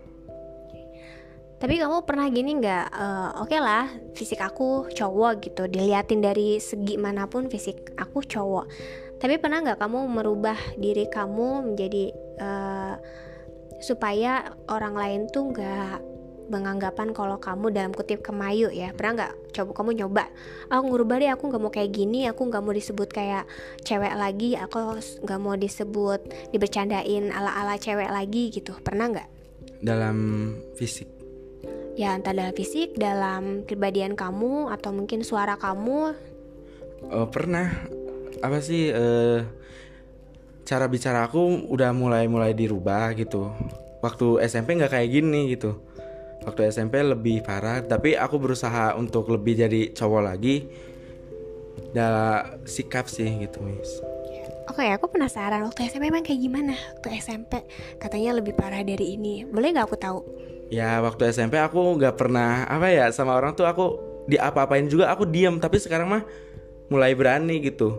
Tapi 1.58 1.74
kamu 1.74 2.06
pernah 2.06 2.26
gini 2.30 2.54
nggak? 2.58 2.86
Uh, 2.94 3.42
Oke 3.42 3.58
okay 3.58 3.60
lah, 3.62 3.90
fisik 4.14 4.38
aku 4.38 4.86
cowok 4.94 5.42
gitu. 5.42 5.66
Diliatin 5.66 6.22
dari 6.22 6.62
segi 6.62 6.94
mana 6.94 7.26
pun 7.26 7.50
fisik 7.50 7.98
aku 7.98 8.22
cowok. 8.22 8.70
Tapi 9.18 9.42
pernah 9.42 9.66
nggak 9.66 9.82
kamu 9.82 10.06
merubah 10.06 10.58
diri 10.78 11.10
kamu 11.10 11.74
menjadi 11.74 12.14
uh, 12.38 12.94
supaya 13.78 14.54
orang 14.66 14.94
lain 14.94 15.20
tuh 15.30 15.54
nggak 15.54 16.18
menganggapan 16.48 17.12
kalau 17.12 17.36
kamu 17.36 17.70
dalam 17.70 17.92
kutip 17.92 18.24
kemayu 18.24 18.72
ya. 18.72 18.90
Pernah 18.96 19.12
nggak? 19.14 19.32
Coba 19.52 19.70
kamu 19.76 19.90
nyoba. 20.00 20.24
Aku 20.72 20.88
ngubah 20.88 21.16
deh 21.20 21.30
aku 21.30 21.44
nggak 21.52 21.62
mau 21.62 21.72
kayak 21.72 21.92
gini 21.92 22.24
aku 22.24 22.48
nggak 22.48 22.64
mau 22.64 22.72
disebut 22.72 23.08
kayak 23.12 23.44
cewek 23.84 24.14
lagi 24.16 24.56
aku 24.56 24.96
nggak 24.98 25.40
mau 25.40 25.54
disebut 25.54 26.20
dibercandain 26.50 27.30
ala 27.30 27.52
ala 27.52 27.76
cewek 27.76 28.08
lagi 28.08 28.48
gitu. 28.48 28.72
Pernah 28.80 29.06
nggak? 29.12 29.28
Dalam 29.84 30.16
fisik. 30.74 31.06
Ya 31.98 32.14
entah 32.14 32.32
dalam 32.32 32.54
fisik 32.54 32.96
dalam 32.96 33.66
kepribadian 33.68 34.16
kamu 34.16 34.72
atau 34.72 34.94
mungkin 34.94 35.26
suara 35.26 35.58
kamu. 35.58 36.14
Oh, 37.12 37.26
pernah. 37.30 37.74
Apa 38.38 38.62
sih 38.62 38.94
uh, 38.94 39.42
cara 40.68 40.84
bicara 40.84 41.24
aku 41.24 41.64
udah 41.72 41.96
mulai 41.96 42.28
mulai 42.28 42.52
dirubah 42.52 43.16
gitu 43.16 43.48
waktu 44.04 44.44
SMP 44.44 44.76
nggak 44.76 44.92
kayak 44.92 45.08
gini 45.08 45.56
gitu 45.56 45.80
waktu 46.44 46.68
SMP 46.68 47.00
lebih 47.00 47.40
parah 47.40 47.80
tapi 47.80 48.12
aku 48.12 48.36
berusaha 48.36 48.92
untuk 49.00 49.32
lebih 49.32 49.64
jadi 49.64 49.96
cowok 49.96 50.22
lagi 50.28 50.68
dalam 51.96 52.60
sikap 52.68 53.08
sih 53.08 53.48
gitu 53.48 53.64
mis 53.64 54.04
Oke, 54.68 54.84
okay, 54.84 54.92
aku 54.92 55.08
penasaran 55.08 55.64
waktu 55.64 55.88
SMP 55.88 56.12
emang 56.12 56.20
kayak 56.20 56.44
gimana? 56.44 56.76
Waktu 57.00 57.24
SMP 57.24 57.64
katanya 57.96 58.36
lebih 58.36 58.52
parah 58.52 58.84
dari 58.84 59.16
ini. 59.16 59.40
Boleh 59.48 59.72
nggak 59.72 59.88
aku 59.88 59.96
tahu? 59.96 60.20
Ya 60.68 61.00
waktu 61.00 61.32
SMP 61.32 61.56
aku 61.56 61.96
nggak 61.96 62.20
pernah 62.20 62.68
apa 62.68 62.92
ya 62.92 63.08
sama 63.08 63.32
orang 63.32 63.56
tuh 63.56 63.64
aku 63.64 63.96
diapa-apain 64.28 64.84
juga 64.84 65.08
aku 65.08 65.24
diam 65.24 65.56
tapi 65.56 65.80
sekarang 65.80 66.12
mah 66.12 66.22
mulai 66.92 67.16
berani 67.16 67.64
gitu 67.64 67.96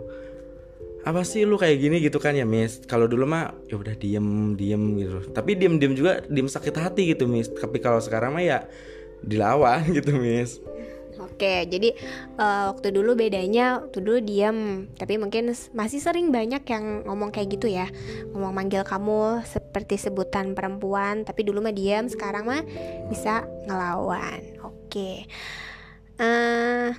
apa 1.05 1.21
sih 1.23 1.47
lu 1.47 1.55
kayak 1.55 1.77
gini? 1.79 1.97
Gitu 2.03 2.19
kan 2.19 2.35
ya 2.35 2.43
Miss. 2.43 2.83
Kalau 2.83 3.07
dulu 3.07 3.23
mah 3.27 3.55
ya 3.71 3.79
udah 3.79 3.95
diem 3.95 4.57
diem 4.59 4.83
gitu. 4.99 5.17
Tapi 5.31 5.55
diem 5.55 5.79
diem 5.79 5.93
juga 5.95 6.23
diem 6.27 6.47
sakit 6.47 6.75
hati 6.75 7.15
gitu 7.15 7.27
Miss. 7.27 7.47
Tapi 7.47 7.79
kalau 7.79 8.03
sekarang 8.03 8.35
mah 8.35 8.43
ya 8.43 8.59
dilawan 9.23 9.87
gitu 9.97 10.15
Miss. 10.15 10.59
Oke, 11.19 11.67
jadi 11.67 11.91
uh, 12.39 12.71
waktu 12.71 12.95
dulu 12.95 13.11
bedanya 13.11 13.83
waktu 13.83 13.99
dulu 13.99 14.19
diam, 14.23 14.87
tapi 14.95 15.19
mungkin 15.19 15.51
masih 15.75 15.99
sering 15.99 16.31
banyak 16.31 16.63
yang 16.63 17.03
ngomong 17.03 17.35
kayak 17.35 17.59
gitu 17.59 17.67
ya, 17.67 17.91
ngomong 18.31 18.55
manggil 18.55 18.87
kamu 18.87 19.43
seperti 19.43 19.99
sebutan 19.99 20.55
perempuan, 20.55 21.27
tapi 21.27 21.43
dulu 21.43 21.59
mah 21.59 21.75
diam, 21.75 22.07
sekarang 22.07 22.47
mah 22.47 22.63
bisa 23.11 23.43
ngelawan. 23.67 24.63
Oke, 24.63 25.27
uh, 26.23 26.95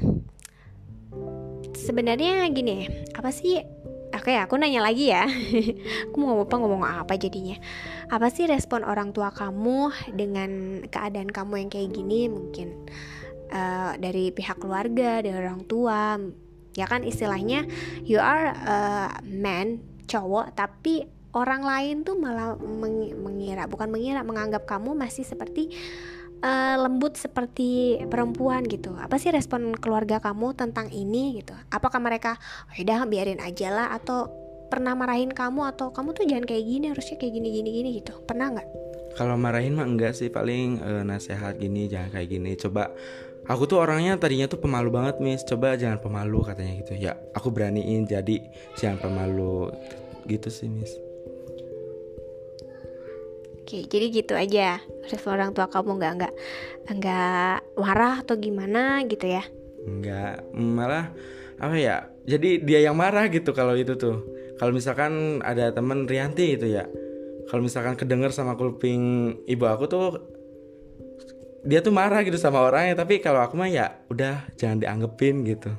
sebenarnya 1.72 2.44
gini, 2.52 2.92
apa 3.16 3.32
sih? 3.32 3.80
Oke, 4.20 4.37
aku 4.37 4.61
nanya 4.61 4.85
lagi 4.85 5.09
ya. 5.09 5.24
aku 6.12 6.16
mau 6.20 6.37
ngomong 6.37 6.44
apa 6.44 6.56
ngomong 6.61 6.83
apa 6.85 7.14
jadinya? 7.16 7.56
Apa 8.12 8.28
sih 8.28 8.44
respon 8.44 8.85
orang 8.85 9.16
tua 9.16 9.33
kamu 9.33 10.12
dengan 10.12 10.85
keadaan 10.92 11.33
kamu 11.33 11.64
yang 11.64 11.70
kayak 11.72 11.88
gini? 11.88 12.28
Mungkin 12.28 12.68
uh, 13.48 13.96
dari 13.96 14.28
pihak 14.28 14.61
keluarga 14.61 15.24
dari 15.24 15.33
orang 15.33 15.64
tua 15.64 16.20
ya 16.76 16.87
kan 16.87 17.02
istilahnya 17.02 17.66
you 18.06 18.20
are 18.20 18.54
a 18.54 18.78
man 19.26 19.83
cowok 20.06 20.54
tapi 20.54 21.09
orang 21.35 21.62
lain 21.62 21.96
tuh 22.06 22.18
malah 22.18 22.59
mengira 23.16 23.66
bukan 23.66 23.90
mengira 23.90 24.22
menganggap 24.22 24.66
kamu 24.66 24.94
masih 24.94 25.26
seperti 25.26 25.74
uh, 26.40 26.76
lembut 26.81 27.16
seperti 27.16 28.00
perempuan 28.09 28.64
gitu. 28.66 28.96
Apa 28.96 29.16
sih 29.20 29.33
respon 29.33 29.76
keluarga 29.76 30.18
kamu 30.20 30.57
tentang 30.57 30.88
ini 30.92 31.40
gitu? 31.40 31.55
Apakah 31.72 32.00
mereka 32.00 32.37
oh, 32.68 32.76
udah 32.76 33.05
biarin 33.07 33.40
aja 33.40 33.68
lah 33.72 33.88
atau 33.94 34.29
pernah 34.70 34.94
marahin 34.94 35.35
kamu 35.35 35.66
atau 35.74 35.90
kamu 35.90 36.14
tuh 36.14 36.24
jangan 36.31 36.46
kayak 36.46 36.62
gini 36.62 36.87
harusnya 36.94 37.16
kayak 37.18 37.33
gini 37.37 37.48
gini 37.61 37.70
gini 37.70 37.88
gitu? 38.00 38.12
Pernah 38.24 38.46
nggak? 38.59 38.68
Kalau 39.18 39.35
marahin 39.35 39.74
mah 39.74 39.87
enggak 39.87 40.14
sih 40.14 40.31
paling 40.31 40.81
uh, 40.81 41.03
nasehat 41.03 41.59
gini 41.59 41.90
jangan 41.90 42.14
kayak 42.14 42.29
gini. 42.31 42.55
Coba 42.55 42.94
aku 43.50 43.66
tuh 43.66 43.83
orangnya 43.83 44.14
tadinya 44.16 44.46
tuh 44.46 44.62
pemalu 44.62 44.94
banget 44.94 45.18
miss. 45.18 45.42
Coba 45.42 45.74
jangan 45.74 45.98
pemalu 45.98 46.46
katanya 46.46 46.72
gitu. 46.87 46.92
Ya 46.96 47.18
aku 47.35 47.50
beraniin 47.50 48.07
jadi 48.07 48.48
jangan 48.79 49.03
pemalu 49.03 49.74
gitu 50.31 50.46
sih 50.46 50.70
miss 50.70 51.10
Oke, 53.70 53.87
jadi 53.87 54.11
gitu 54.11 54.35
aja. 54.35 54.83
Respon 55.06 55.38
orang 55.38 55.54
tua 55.54 55.70
kamu 55.70 56.02
nggak 56.02 56.12
nggak 56.18 56.35
nggak 56.90 57.54
marah 57.78 58.18
atau 58.18 58.35
gimana 58.35 58.98
gitu 59.06 59.30
ya? 59.30 59.46
Nggak, 59.87 60.50
malah 60.59 61.14
apa 61.54 61.78
ya? 61.78 62.11
Jadi 62.26 62.66
dia 62.66 62.83
yang 62.83 62.98
marah 62.98 63.30
gitu 63.30 63.54
kalau 63.54 63.78
itu 63.78 63.94
tuh. 63.94 64.26
Kalau 64.59 64.74
misalkan 64.74 65.38
ada 65.46 65.70
temen 65.70 66.11
Rianti 66.11 66.59
gitu 66.59 66.66
ya. 66.66 66.83
Kalau 67.46 67.62
misalkan 67.62 67.94
kedenger 67.94 68.35
sama 68.35 68.59
kuping 68.59 69.38
ibu 69.46 69.62
aku 69.70 69.87
tuh 69.87 70.18
dia 71.62 71.78
tuh 71.78 71.94
marah 71.94 72.26
gitu 72.26 72.42
sama 72.42 72.66
orangnya 72.66 72.98
tapi 73.06 73.22
kalau 73.22 73.38
aku 73.38 73.54
mah 73.54 73.70
ya 73.70 74.02
udah 74.11 74.50
jangan 74.59 74.83
dianggepin 74.83 75.46
gitu 75.46 75.70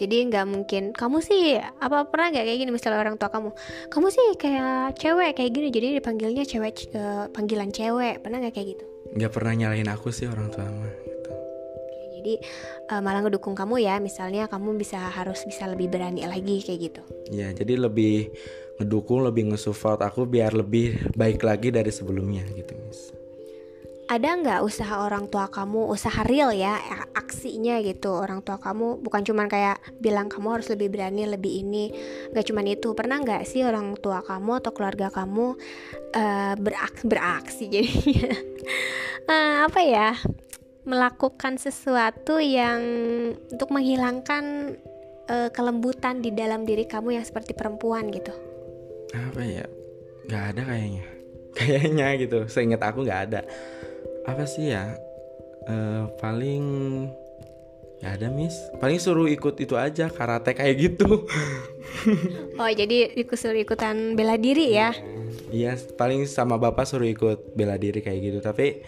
jadi 0.00 0.16
nggak 0.32 0.46
mungkin. 0.48 0.82
Kamu 0.96 1.20
sih 1.20 1.60
apa 1.60 2.08
pernah 2.08 2.32
nggak 2.32 2.44
kayak 2.48 2.58
gini 2.64 2.70
misalnya 2.72 3.04
orang 3.04 3.20
tua 3.20 3.28
kamu? 3.28 3.52
Kamu 3.92 4.06
sih 4.08 4.26
kayak 4.40 4.96
cewek 4.96 5.36
kayak 5.36 5.50
gini 5.52 5.68
jadi 5.68 5.86
dipanggilnya 6.00 6.48
cewek 6.48 6.88
uh, 6.96 7.28
panggilan 7.28 7.68
cewek. 7.68 8.24
Pernah 8.24 8.40
nggak 8.40 8.54
kayak 8.56 8.68
gitu? 8.72 8.84
Nggak 9.20 9.32
pernah 9.36 9.52
nyalahin 9.52 9.92
aku 9.92 10.08
sih 10.08 10.24
orang 10.24 10.48
tua 10.48 10.64
mah 10.64 10.92
gitu. 11.04 11.32
Jadi 12.16 12.34
uh, 12.88 13.00
malah 13.04 13.20
ngedukung 13.20 13.52
kamu 13.52 13.84
ya. 13.84 14.00
Misalnya 14.00 14.48
kamu 14.48 14.80
bisa 14.80 14.96
harus 14.96 15.44
bisa 15.44 15.68
lebih 15.68 15.92
berani 15.92 16.24
lagi 16.24 16.64
kayak 16.64 16.80
gitu. 16.80 17.02
Ya 17.28 17.52
jadi 17.52 17.76
lebih 17.76 18.32
ngedukung 18.80 19.20
lebih 19.28 19.52
nge-support 19.52 20.00
aku 20.00 20.24
biar 20.24 20.56
lebih 20.56 21.12
baik 21.12 21.44
lagi 21.44 21.68
dari 21.68 21.92
sebelumnya 21.92 22.48
gitu 22.56 22.72
mis 22.80 23.19
ada 24.10 24.34
nggak 24.34 24.66
usaha 24.66 25.06
orang 25.06 25.30
tua 25.30 25.46
kamu 25.46 25.86
usaha 25.86 26.26
real 26.26 26.50
ya 26.50 26.74
aksinya 27.14 27.78
gitu? 27.78 28.10
Orang 28.10 28.42
tua 28.42 28.58
kamu 28.58 28.98
bukan 29.06 29.22
cuman 29.22 29.46
kayak 29.46 29.78
bilang 30.02 30.26
kamu 30.26 30.58
harus 30.58 30.66
lebih 30.74 30.90
berani 30.90 31.30
lebih 31.30 31.62
ini. 31.62 31.94
Nggak 32.34 32.44
cuman 32.50 32.66
itu. 32.66 32.90
Pernah 32.90 33.22
nggak 33.22 33.46
sih 33.46 33.62
orang 33.62 33.94
tua 34.02 34.18
kamu 34.26 34.58
atau 34.58 34.74
keluarga 34.74 35.14
kamu 35.14 35.54
uh, 36.18 36.54
berak 36.58 37.06
beraksi 37.06 37.70
jadinya? 37.70 38.34
Uh, 39.30 39.56
apa 39.70 39.80
ya? 39.86 40.18
Melakukan 40.82 41.62
sesuatu 41.62 42.42
yang 42.42 42.82
untuk 43.46 43.70
menghilangkan 43.70 44.74
uh, 45.30 45.54
kelembutan 45.54 46.18
di 46.18 46.34
dalam 46.34 46.66
diri 46.66 46.82
kamu 46.82 47.14
yang 47.14 47.22
seperti 47.22 47.54
perempuan 47.54 48.10
gitu. 48.10 48.34
Apa 49.14 49.38
ya? 49.46 49.70
Nggak 50.26 50.44
ada 50.50 50.62
kayaknya. 50.66 51.04
Kayaknya 51.54 52.06
gitu. 52.18 52.38
Seingat 52.50 52.82
aku 52.82 53.06
nggak 53.06 53.22
ada 53.30 53.42
apa 54.26 54.44
sih 54.44 54.72
ya? 54.72 54.96
Uh, 55.68 56.08
paling 56.18 56.64
ya 58.00 58.16
ada 58.16 58.32
miss. 58.32 58.56
Paling 58.80 58.96
suruh 58.96 59.28
ikut 59.28 59.60
itu 59.60 59.76
aja 59.76 60.08
karate 60.08 60.56
kayak 60.56 60.74
gitu. 60.76 61.08
Oh 62.60 62.68
jadi 62.68 63.12
ikut 63.16 63.36
suruh 63.36 63.60
ikutan 63.60 64.16
bela 64.16 64.36
diri 64.40 64.72
ya? 64.76 64.92
Iya 65.52 65.76
paling 65.96 66.24
sama 66.28 66.56
bapak 66.60 66.84
suruh 66.88 67.08
ikut 67.08 67.56
bela 67.56 67.76
diri 67.76 68.00
kayak 68.00 68.20
gitu. 68.20 68.38
Tapi 68.40 68.80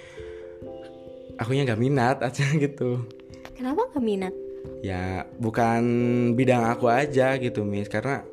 akunya 1.37 1.65
nggak 1.69 1.81
minat 1.81 2.17
aja 2.25 2.45
gitu. 2.65 3.05
Kenapa 3.57 3.89
nggak 3.93 4.05
minat? 4.05 4.35
Ya 4.81 5.27
bukan 5.41 5.83
bidang 6.37 6.69
aku 6.69 6.89
aja 6.89 7.37
gitu 7.37 7.65
miss. 7.65 7.89
Karena 7.91 8.25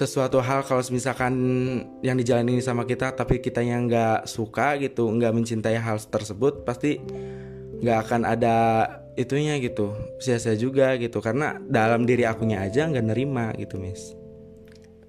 sesuatu 0.00 0.40
hal 0.40 0.64
kalau 0.64 0.80
misalkan 0.88 1.34
yang 2.00 2.16
dijalani 2.16 2.56
sama 2.64 2.88
kita 2.88 3.12
tapi 3.12 3.44
kita 3.44 3.60
yang 3.60 3.84
nggak 3.84 4.24
suka 4.24 4.80
gitu 4.80 5.04
nggak 5.12 5.36
mencintai 5.36 5.76
hal 5.76 6.00
tersebut 6.00 6.64
pasti 6.64 6.96
nggak 7.80 7.98
akan 8.08 8.22
ada 8.24 8.56
itunya 9.20 9.60
gitu 9.60 9.92
sia-sia 10.16 10.56
juga 10.56 10.96
gitu. 10.96 11.20
Karena 11.20 11.60
dalam 11.60 12.08
diri 12.08 12.24
akunya 12.24 12.64
aja 12.64 12.88
nggak 12.88 13.06
nerima 13.06 13.52
gitu 13.60 13.76
mis 13.76 14.20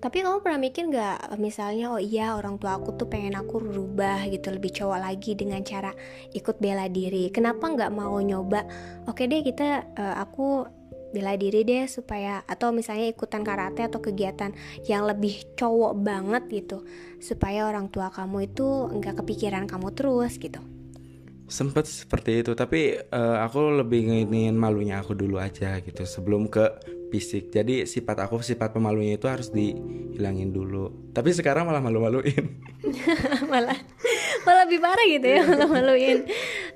tapi 0.01 0.25
kamu 0.25 0.41
pernah 0.41 0.57
mikir 0.57 0.89
nggak 0.89 1.37
misalnya 1.37 1.93
oh 1.93 2.01
iya 2.01 2.33
orang 2.33 2.57
tua 2.57 2.81
aku 2.81 2.97
tuh 2.97 3.05
pengen 3.05 3.37
aku 3.37 3.61
rubah 3.61 4.25
gitu 4.33 4.49
lebih 4.49 4.73
cowok 4.73 4.97
lagi 4.97 5.37
dengan 5.37 5.61
cara 5.61 5.93
ikut 6.33 6.57
bela 6.57 6.89
diri. 6.89 7.29
Kenapa 7.29 7.69
nggak 7.69 7.93
mau 7.93 8.17
nyoba 8.17 8.65
oke 9.05 9.21
deh 9.29 9.45
kita 9.45 9.93
uh, 9.93 10.17
aku 10.25 10.65
bela 11.11 11.35
diri 11.35 11.61
deh 11.67 11.85
supaya 11.85 12.41
atau 12.47 12.71
misalnya 12.71 13.11
ikutan 13.11 13.43
karate 13.43 13.85
atau 13.85 13.99
kegiatan 13.99 14.55
yang 14.87 15.05
lebih 15.05 15.43
cowok 15.59 15.93
banget 15.99 16.43
gitu 16.49 16.87
supaya 17.19 17.67
orang 17.67 17.91
tua 17.91 18.09
kamu 18.09 18.49
itu 18.49 18.67
nggak 18.95 19.23
kepikiran 19.23 19.69
kamu 19.69 19.91
terus 19.93 20.39
gitu. 20.39 20.59
Sempet 21.51 21.83
seperti 21.83 22.41
itu 22.41 22.55
tapi 22.55 22.95
uh, 22.95 23.43
aku 23.43 23.83
lebih 23.83 24.07
nginin 24.07 24.55
malunya 24.55 25.03
aku 25.03 25.11
dulu 25.13 25.35
aja 25.35 25.83
gitu 25.83 26.07
sebelum 26.07 26.47
ke 26.47 26.63
fisik. 27.11 27.51
Jadi 27.51 27.83
sifat 27.83 28.23
aku 28.23 28.39
sifat 28.39 28.71
pemalunya 28.71 29.19
itu 29.19 29.27
harus 29.27 29.51
dihilangin 29.51 30.55
dulu. 30.55 31.11
Tapi 31.11 31.35
sekarang 31.35 31.67
malah 31.67 31.83
malu-maluin. 31.83 32.63
Malah 33.51 33.77
malah 34.45 34.65
lebih 34.65 34.79
parah 34.81 35.05
gitu 35.05 35.27
ya 35.27 35.41
malah 35.45 35.69
maluin. 35.69 36.25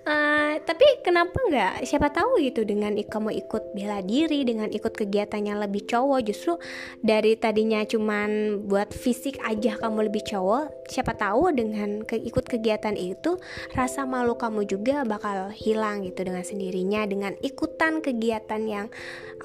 Uh, 0.05 0.61
tapi 0.69 0.85
kenapa 1.01 1.33
nggak 1.33 1.73
siapa 1.81 2.13
tahu 2.13 2.37
gitu 2.45 2.61
dengan 2.61 2.93
kamu 2.93 3.33
ikut 3.45 3.73
bela 3.73 4.05
diri 4.05 4.45
dengan 4.45 4.69
ikut 4.69 4.93
kegiatannya 4.93 5.65
lebih 5.65 5.89
cowok 5.89 6.19
justru 6.29 6.61
dari 7.01 7.33
tadinya 7.33 7.81
cuman 7.81 8.61
buat 8.69 8.93
fisik 8.93 9.41
aja 9.41 9.81
kamu 9.81 10.13
lebih 10.13 10.21
cowok 10.29 10.85
siapa 10.85 11.17
tahu 11.17 11.49
dengan 11.57 12.05
ke 12.05 12.21
ikut 12.21 12.45
kegiatan 12.45 12.93
itu 12.93 13.41
rasa 13.73 14.05
malu 14.05 14.37
kamu 14.37 14.69
juga 14.69 15.01
bakal 15.01 15.49
hilang 15.49 16.05
gitu 16.05 16.21
dengan 16.21 16.45
sendirinya 16.45 17.01
dengan 17.09 17.33
ikutan 17.41 18.05
kegiatan 18.05 18.61
yang 18.61 18.87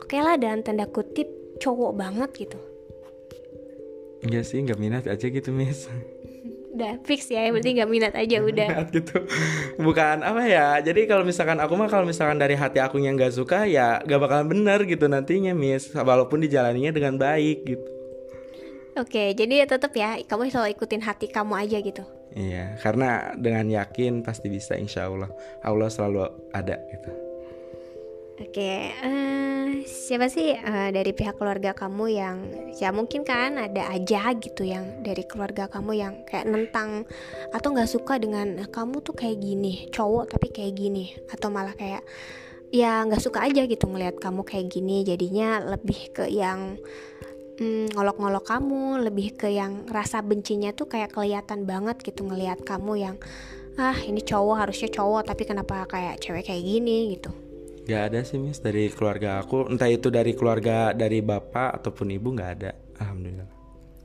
oke 0.01 0.09
okay 0.09 0.21
lah 0.25 0.41
dalam 0.41 0.65
tanda 0.65 0.89
kutip 0.89 1.29
cowok 1.61 1.93
banget 1.93 2.31
gitu. 2.49 2.59
Enggak 4.21 4.45
sih, 4.49 4.61
nggak 4.61 4.81
minat 4.81 5.05
aja 5.09 5.27
gitu, 5.29 5.49
Miss. 5.53 5.89
Udah 6.71 6.97
fix 7.05 7.29
ya 7.29 7.51
berarti 7.51 7.77
nggak 7.77 7.91
minat 7.91 8.15
aja 8.17 8.37
udah. 8.41 8.69
minat 8.73 8.89
gitu. 8.95 9.27
Bukan 9.77 10.23
apa 10.23 10.43
ya 10.47 10.79
jadi 10.81 11.05
kalau 11.05 11.27
misalkan 11.27 11.59
aku 11.59 11.75
mah 11.77 11.91
kalau 11.91 12.07
misalkan 12.07 12.39
dari 12.39 12.55
hati 12.55 12.79
aku 12.79 12.97
yang 13.03 13.19
nggak 13.19 13.35
suka 13.35 13.67
ya 13.67 14.01
gak 14.07 14.21
bakalan 14.23 14.49
bener 14.49 14.87
gitu 14.87 15.11
nantinya 15.11 15.53
miss. 15.53 15.91
Walaupun 15.93 16.41
dijalaninya 16.41 16.95
dengan 16.95 17.19
baik 17.19 17.59
gitu. 17.67 17.91
Oke 18.97 19.35
jadi 19.35 19.65
ya 19.65 19.67
tetap 19.67 19.93
ya 19.99 20.23
kamu 20.25 20.49
selalu 20.49 20.79
ikutin 20.79 21.03
hati 21.03 21.27
kamu 21.29 21.53
aja 21.59 21.79
gitu. 21.83 22.07
Iya 22.39 22.79
karena 22.79 23.35
dengan 23.35 23.67
yakin 23.67 24.23
pasti 24.23 24.47
bisa 24.47 24.79
insya 24.79 25.11
Allah. 25.11 25.29
Allah 25.67 25.91
selalu 25.91 26.23
ada 26.55 26.79
gitu. 26.87 27.11
Oke, 28.41 28.89
uh, 29.05 29.50
siapa 29.85 30.31
sih 30.33 30.57
uh, 30.57 30.89
dari 30.95 31.13
pihak 31.13 31.37
keluarga 31.37 31.77
kamu 31.77 32.05
yang 32.13 32.37
ya 32.77 32.91
mungkin 32.91 33.27
kan 33.27 33.59
ada 33.59 33.91
aja 33.93 34.33
gitu 34.39 34.65
yang 34.65 35.03
dari 35.05 35.27
keluarga 35.27 35.69
kamu 35.69 35.93
yang 35.99 36.15
kayak 36.25 36.49
nentang 36.49 37.05
atau 37.53 37.69
nggak 37.75 37.91
suka 37.91 38.17
dengan 38.17 38.65
kamu 38.71 39.03
tuh 39.05 39.13
kayak 39.13 39.39
gini, 39.43 39.91
cowok 39.93 40.37
tapi 40.37 40.49
kayak 40.49 40.73
gini. 40.79 41.13
Atau 41.29 41.53
malah 41.53 41.75
kayak 41.77 42.07
ya 42.73 43.03
nggak 43.05 43.21
suka 43.21 43.45
aja 43.45 43.67
gitu 43.67 43.85
ngelihat 43.91 44.23
kamu 44.23 44.47
kayak 44.47 44.67
gini, 44.71 45.03
jadinya 45.03 45.61
lebih 45.61 46.15
ke 46.15 46.25
yang 46.31 46.79
mm, 47.61 47.93
ngolok-ngolok 47.93 48.47
kamu, 48.47 49.05
lebih 49.05 49.37
ke 49.37 49.53
yang 49.53 49.85
rasa 49.91 50.23
bencinya 50.25 50.71
tuh 50.73 50.89
kayak 50.89 51.13
kelihatan 51.13 51.69
banget 51.69 52.01
gitu 52.07 52.25
ngelihat 52.25 52.63
kamu 52.65 52.93
yang 52.97 53.17
ah 53.79 53.97
ini 53.97 54.21
cowok 54.21 54.67
harusnya 54.67 54.91
cowok 54.93 55.33
tapi 55.33 55.43
kenapa 55.47 55.87
kayak 55.89 56.21
cewek 56.21 56.47
kayak 56.49 56.65
gini? 56.65 57.19
gitu 57.19 57.50
Gak 57.89 58.03
ada 58.13 58.21
sih 58.25 58.37
Miss. 58.37 58.61
Dari 58.61 58.93
keluarga 58.93 59.41
aku. 59.41 59.69
Entah 59.71 59.89
itu 59.89 60.13
dari 60.13 60.37
keluarga 60.37 60.93
dari 60.93 61.25
bapak 61.25 61.81
ataupun 61.81 62.13
ibu 62.13 62.35
gak 62.37 62.51
ada. 62.61 62.71
Alhamdulillah. 63.01 63.49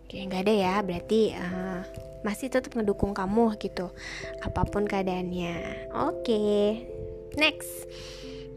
Oke 0.05 0.21
nggak 0.21 0.43
ada 0.45 0.53
ya. 0.53 0.75
Berarti 0.85 1.33
uh, 1.33 1.81
masih 2.21 2.53
tetap 2.53 2.73
ngedukung 2.77 3.17
kamu 3.17 3.57
gitu 3.57 3.89
Apa 4.45 4.61
pun 4.69 4.85
keadaannya. 4.85 5.89
Oke 5.91 6.77
next. 7.35 7.89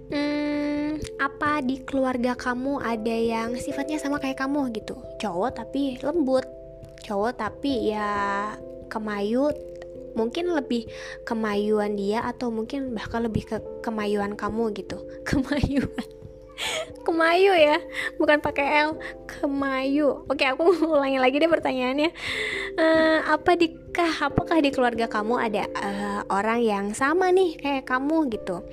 Hmm, 0.09 0.97
apa 1.21 1.61
di 1.61 1.85
keluarga 1.85 2.33
kamu 2.33 2.81
ada 2.81 3.13
yang 3.13 3.53
sifatnya 3.61 4.01
sama 4.01 4.17
kayak 4.17 4.41
kamu 4.41 4.73
gitu? 4.73 4.97
Cowok 5.21 5.61
tapi 5.61 6.01
lembut, 6.01 6.49
cowok 7.05 7.37
tapi 7.37 7.93
ya 7.93 8.09
kemayu 8.89 9.53
mungkin 10.19 10.51
lebih 10.51 10.91
kemayuan 11.23 11.95
dia 11.95 12.27
atau 12.27 12.51
mungkin 12.51 12.91
bahkan 12.91 13.23
lebih 13.23 13.47
ke 13.47 13.57
kemayuan 13.87 14.35
kamu 14.35 14.75
gitu. 14.75 14.99
Kemayuan. 15.29 16.19
Kemayu 17.07 17.55
ya 17.55 17.79
bukan 18.19 18.43
pakai 18.43 18.91
L. 18.91 18.99
Kemayu. 19.31 20.27
Oke 20.27 20.43
aku 20.43 20.67
ulangi 20.91 21.23
lagi 21.23 21.39
deh 21.39 21.47
pertanyaannya. 21.47 22.11
Uh, 22.75 23.19
apa 23.31 23.55
di 23.55 23.71
kah 23.95 24.27
apakah 24.27 24.59
di 24.59 24.75
keluarga 24.75 25.07
kamu 25.07 25.39
ada 25.39 25.71
uh, 25.79 26.21
orang 26.35 26.61
yang 26.61 26.87
sama 26.93 27.31
nih 27.31 27.55
kayak 27.63 27.87
kamu 27.87 28.27
gitu? 28.35 28.67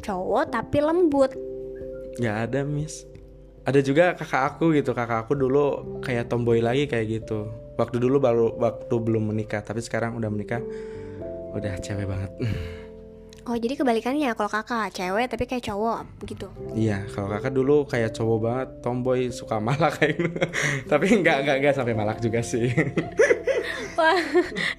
Cowok 0.00 0.48
tapi 0.48 0.80
lembut. 0.80 1.36
Ya 2.16 2.48
ada 2.48 2.64
Miss. 2.64 3.04
Ada 3.68 3.84
juga 3.84 4.16
kakak 4.16 4.56
aku 4.56 4.72
gitu. 4.72 4.96
Kakak 4.96 5.28
aku 5.28 5.36
dulu 5.36 6.00
kayak 6.00 6.32
tomboy 6.32 6.64
lagi 6.64 6.88
kayak 6.88 7.20
gitu 7.20 7.65
waktu 7.76 7.96
dulu 8.00 8.16
baru 8.18 8.46
waktu 8.56 8.94
belum 8.96 9.32
menikah 9.32 9.60
tapi 9.60 9.84
sekarang 9.84 10.16
udah 10.16 10.28
menikah 10.32 10.60
udah 11.56 11.76
cewek 11.80 12.08
banget. 12.08 12.32
Oh 13.46 13.54
jadi 13.54 13.78
kebalikannya 13.78 14.34
kalau 14.34 14.50
kakak 14.50 14.90
cewek 14.90 15.30
tapi 15.30 15.46
kayak 15.46 15.64
cowok 15.70 16.02
gitu? 16.26 16.50
Iya 16.74 17.06
kalau 17.14 17.30
kakak 17.30 17.54
dulu 17.54 17.86
kayak 17.86 18.10
cowok 18.12 18.38
banget 18.42 18.68
tomboy 18.82 19.20
suka 19.30 19.62
malak 19.66 20.02
kayak 20.02 20.18
gitu. 20.18 20.40
Tapi 20.90 21.06
nggak 21.22 21.38
nggak 21.46 21.56
nggak 21.62 21.74
sampai 21.78 21.94
malak 21.94 22.18
juga 22.18 22.42
sih. 22.42 22.66
Wah 24.00 24.20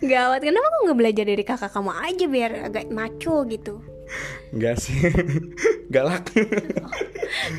gawat. 0.03 0.43
Kenapa 0.43 0.67
kamu 0.67 0.81
nggak 0.91 0.99
belajar 0.99 1.25
dari 1.25 1.43
kakak 1.47 1.71
kamu 1.71 1.91
aja 1.95 2.25
biar 2.27 2.51
agak 2.69 2.85
maco 2.91 3.47
gitu 3.49 3.96
Enggak 4.53 4.75
sih. 4.79 4.97
Galak. 5.93 6.31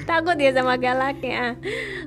Takut 0.08 0.36
ya 0.40 0.52
sama 0.52 0.80
galaknya 0.80 1.60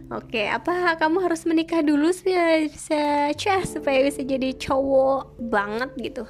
Oke 0.10 0.50
apa 0.50 0.98
kamu 0.98 1.22
harus 1.22 1.46
menikah 1.46 1.86
dulu 1.86 2.10
supaya 2.10 2.66
bisa 2.66 3.30
cah 3.38 3.62
Supaya 3.66 4.02
bisa 4.02 4.26
jadi 4.26 4.54
cowok 4.58 5.38
banget 5.50 5.90
gitu? 5.98 6.24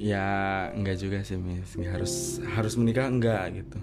Ya 0.00 0.68
enggak 0.72 0.96
juga 1.00 1.20
sih 1.24 1.36
Miss. 1.36 1.76
Harus 1.76 2.40
harus 2.56 2.74
menikah 2.80 3.08
enggak 3.08 3.60
gitu. 3.60 3.76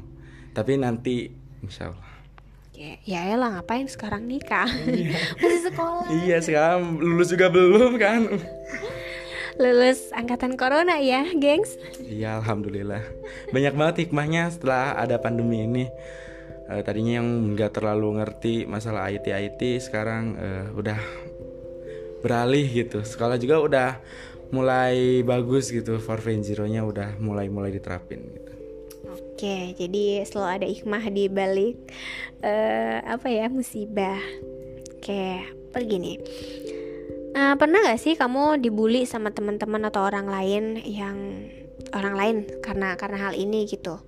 Tapi 0.54 0.78
nanti 0.78 1.30
Insya 1.62 1.94
Allah. 1.94 2.10
Ya, 2.78 2.94
ya 3.10 3.34
lah 3.34 3.58
ngapain 3.58 3.90
sekarang 3.90 4.30
nikah? 4.30 4.70
Masih 5.42 5.62
sekolah. 5.66 6.10
Iya 6.14 6.38
sekarang 6.46 7.02
lulus 7.02 7.34
juga 7.34 7.50
belum 7.50 7.98
kan 7.98 8.22
lulus 9.58 10.14
angkatan 10.14 10.54
corona 10.54 11.02
ya, 11.02 11.26
gengs. 11.34 11.82
Iya, 11.98 12.42
alhamdulillah. 12.42 13.02
Banyak 13.50 13.74
banget 13.74 13.96
hikmahnya 14.08 14.54
setelah 14.54 14.94
ada 14.94 15.18
pandemi 15.18 15.66
ini. 15.66 15.86
Uh, 16.68 16.84
tadinya 16.84 17.24
yang 17.24 17.56
nggak 17.56 17.80
terlalu 17.80 18.22
ngerti 18.22 18.68
masalah 18.68 19.08
IT 19.10 19.32
IT 19.32 19.62
sekarang 19.82 20.38
uh, 20.38 20.66
udah 20.78 21.00
beralih 22.22 22.68
gitu. 22.70 23.02
Sekolah 23.02 23.42
juga 23.42 23.58
udah 23.64 23.90
mulai 24.54 25.26
bagus 25.26 25.74
gitu. 25.74 25.98
For 25.98 26.22
Zero-nya 26.22 26.86
udah 26.86 27.18
mulai-mulai 27.18 27.74
diterapin 27.74 28.22
gitu. 28.30 28.52
Oke, 29.08 29.74
jadi 29.78 30.26
selalu 30.26 30.50
ada 30.50 30.68
hikmah 30.68 31.04
di 31.14 31.26
balik 31.30 31.78
uh, 32.46 33.06
apa 33.06 33.28
ya 33.30 33.50
musibah. 33.50 34.22
Oke, 34.98 35.46
pergi 35.72 35.96
nih 36.02 36.18
Uh, 37.38 37.54
pernah 37.54 37.86
gak 37.86 38.02
sih 38.02 38.18
kamu 38.18 38.58
dibully 38.58 39.06
sama 39.06 39.30
teman-teman 39.30 39.86
atau 39.86 40.10
orang 40.10 40.26
lain 40.26 40.82
yang 40.82 41.46
orang 41.94 42.18
lain 42.18 42.38
karena 42.66 42.98
karena 42.98 43.30
hal 43.30 43.38
ini 43.38 43.70
gitu? 43.70 44.02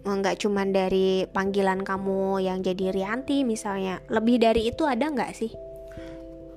Nggak 0.00 0.40
cuma 0.40 0.64
dari 0.64 1.28
panggilan 1.28 1.84
kamu 1.84 2.40
yang 2.40 2.64
jadi 2.64 2.88
Rianti 2.88 3.44
misalnya, 3.44 4.00
lebih 4.08 4.40
dari 4.40 4.72
itu 4.72 4.88
ada 4.88 5.12
nggak 5.12 5.32
sih? 5.36 5.52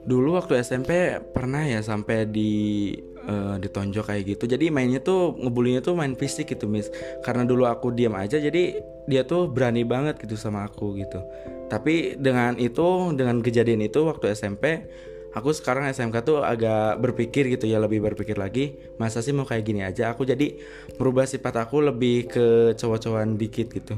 Dulu 0.07 0.39
waktu 0.39 0.63
SMP 0.63 1.19
pernah 1.35 1.67
ya 1.67 1.83
sampai 1.83 2.23
di 2.23 2.95
uh, 3.27 3.59
ditonjok 3.59 4.07
kayak 4.07 4.23
gitu. 4.39 4.47
Jadi 4.47 4.71
mainnya 4.71 5.03
tuh 5.03 5.35
ngebulinya 5.35 5.83
tuh 5.83 5.99
main 5.99 6.15
fisik 6.15 6.55
gitu, 6.55 6.71
Miss. 6.71 6.87
Karena 7.27 7.43
dulu 7.43 7.67
aku 7.67 7.91
diam 7.91 8.15
aja 8.15 8.39
jadi 8.39 8.79
dia 9.11 9.27
tuh 9.27 9.51
berani 9.51 9.83
banget 9.83 10.23
gitu 10.23 10.39
sama 10.39 10.63
aku 10.71 10.95
gitu. 11.03 11.19
Tapi 11.67 12.15
dengan 12.15 12.55
itu, 12.55 13.11
dengan 13.11 13.43
kejadian 13.43 13.83
itu 13.83 14.07
waktu 14.07 14.31
SMP 14.31 14.87
aku 15.33 15.49
sekarang 15.51 15.89
SMK 15.89 16.15
tuh 16.21 16.45
agak 16.45 17.01
berpikir 17.01 17.49
gitu 17.49 17.65
ya 17.65 17.81
lebih 17.81 17.99
berpikir 18.05 18.37
lagi 18.37 18.77
masa 19.01 19.19
sih 19.19 19.33
mau 19.33 19.45
kayak 19.45 19.63
gini 19.65 19.81
aja? 19.81 20.13
Aku 20.13 20.23
jadi 20.23 20.57
merubah 21.01 21.25
sifat 21.25 21.57
aku 21.57 21.81
lebih 21.81 22.29
ke 22.29 22.45
cowok-cowokan 22.77 23.35
dikit 23.35 23.67
gitu. 23.73 23.97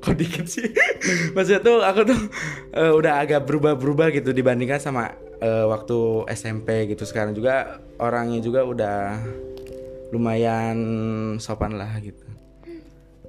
Kok 0.00 0.16
dikit 0.16 0.46
sih? 0.48 0.70
Maksudnya 1.36 1.60
tuh 1.60 1.84
aku 1.84 2.00
tuh 2.08 2.20
uh, 2.72 2.92
udah 2.96 3.20
agak 3.20 3.44
berubah-berubah 3.44 4.14
gitu 4.16 4.32
dibandingkan 4.32 4.80
sama 4.80 5.12
uh, 5.42 5.68
waktu 5.68 6.30
SMP 6.32 6.88
gitu. 6.88 7.04
Sekarang 7.04 7.36
juga 7.36 7.82
orangnya 8.00 8.40
juga 8.40 8.64
udah 8.64 9.20
lumayan 10.14 10.78
sopan 11.36 11.76
lah 11.76 12.00
gitu. 12.00 12.24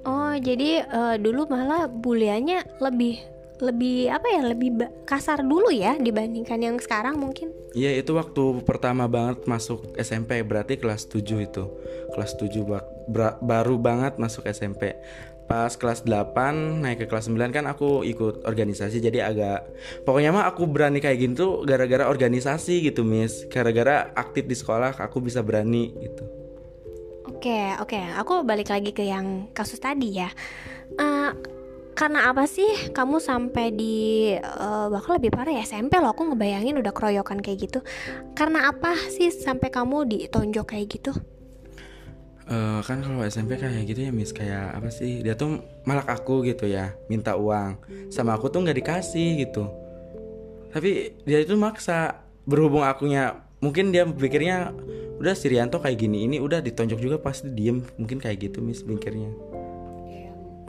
Oh 0.02 0.34
jadi 0.34 0.82
uh, 0.82 1.16
dulu 1.20 1.46
malah 1.46 1.86
buliannya 1.86 2.82
lebih 2.82 3.22
lebih 3.62 4.10
apa 4.10 4.26
ya 4.26 4.42
lebih 4.42 4.74
kasar 5.06 5.46
dulu 5.46 5.70
ya 5.70 5.94
dibandingkan 5.94 6.58
yang 6.58 6.76
sekarang 6.82 7.14
mungkin. 7.14 7.54
Iya 7.72 8.02
itu 8.02 8.18
waktu 8.18 8.66
pertama 8.66 9.06
banget 9.06 9.46
masuk 9.46 9.94
SMP 9.94 10.42
berarti 10.42 10.76
kelas 10.82 11.06
7 11.06 11.22
itu. 11.38 11.64
Kelas 12.10 12.34
7 12.34 12.66
baru 13.40 13.76
banget 13.78 14.18
masuk 14.18 14.44
SMP 14.50 14.98
pas 15.52 15.74
kelas 15.76 16.06
8 16.06 16.80
naik 16.80 17.04
ke 17.04 17.06
kelas 17.12 17.28
9 17.28 17.52
kan 17.52 17.68
aku 17.68 18.06
ikut 18.08 18.46
organisasi 18.48 19.04
jadi 19.04 19.28
agak 19.28 19.60
pokoknya 20.06 20.32
mah 20.32 20.48
aku 20.48 20.64
berani 20.64 21.02
kayak 21.02 21.18
gitu 21.18 21.68
gara-gara 21.68 22.08
organisasi 22.08 22.82
gitu 22.82 23.06
miss. 23.06 23.46
Gara-gara 23.46 24.10
aktif 24.16 24.48
di 24.48 24.56
sekolah 24.56 24.96
aku 24.96 25.22
bisa 25.22 25.44
berani 25.44 25.92
gitu. 25.98 26.24
Oke, 27.42 27.74
oke. 27.78 27.98
Aku 28.22 28.46
balik 28.46 28.70
lagi 28.70 28.94
ke 28.94 29.02
yang 29.02 29.50
kasus 29.50 29.78
tadi 29.82 30.18
ya. 30.18 30.30
Uh, 30.94 31.34
karena 31.92 32.32
apa 32.32 32.48
sih? 32.48 32.90
Kamu 32.90 33.20
sampai 33.20 33.72
di 33.72 33.96
uh, 34.36 34.88
bahkan 34.88 35.20
lebih 35.20 35.30
parah 35.32 35.52
ya 35.52 35.64
SMP 35.64 36.00
loh 36.00 36.16
aku 36.16 36.32
ngebayangin 36.32 36.80
udah 36.80 36.92
keroyokan 36.92 37.44
kayak 37.44 37.68
gitu. 37.68 37.80
Karena 38.32 38.72
apa 38.72 38.96
sih 39.12 39.28
sampai 39.28 39.68
kamu 39.68 40.08
ditonjok 40.08 40.66
kayak 40.72 40.86
gitu? 40.88 41.12
Uh, 42.48 42.82
kan 42.82 43.00
kalau 43.04 43.22
SMP 43.22 43.54
kayak 43.54 43.86
gitu 43.86 44.08
ya 44.08 44.10
Miss 44.10 44.32
kayak 44.32 44.72
apa 44.72 44.88
sih? 44.88 45.20
Dia 45.20 45.36
tuh 45.36 45.62
malak 45.84 46.08
aku 46.08 46.42
gitu 46.48 46.64
ya 46.64 46.96
minta 47.12 47.36
uang. 47.36 47.78
Sama 48.08 48.34
aku 48.40 48.48
tuh 48.48 48.64
nggak 48.64 48.78
dikasih 48.82 49.44
gitu. 49.44 49.68
Tapi 50.72 51.20
dia 51.28 51.38
itu 51.44 51.52
maksa 51.60 52.24
berhubung 52.48 52.82
akunya 52.82 53.44
mungkin 53.62 53.92
dia 53.92 54.08
pikirnya 54.08 54.72
udah 55.22 55.38
Sirianto 55.38 55.78
kayak 55.78 56.02
gini 56.02 56.26
ini 56.26 56.36
udah 56.42 56.64
ditonjok 56.64 56.98
juga 56.98 57.16
pasti 57.20 57.52
diem. 57.52 57.84
Mungkin 58.00 58.16
kayak 58.16 58.48
gitu 58.48 58.64
Miss 58.64 58.80
pikirnya 58.80 59.51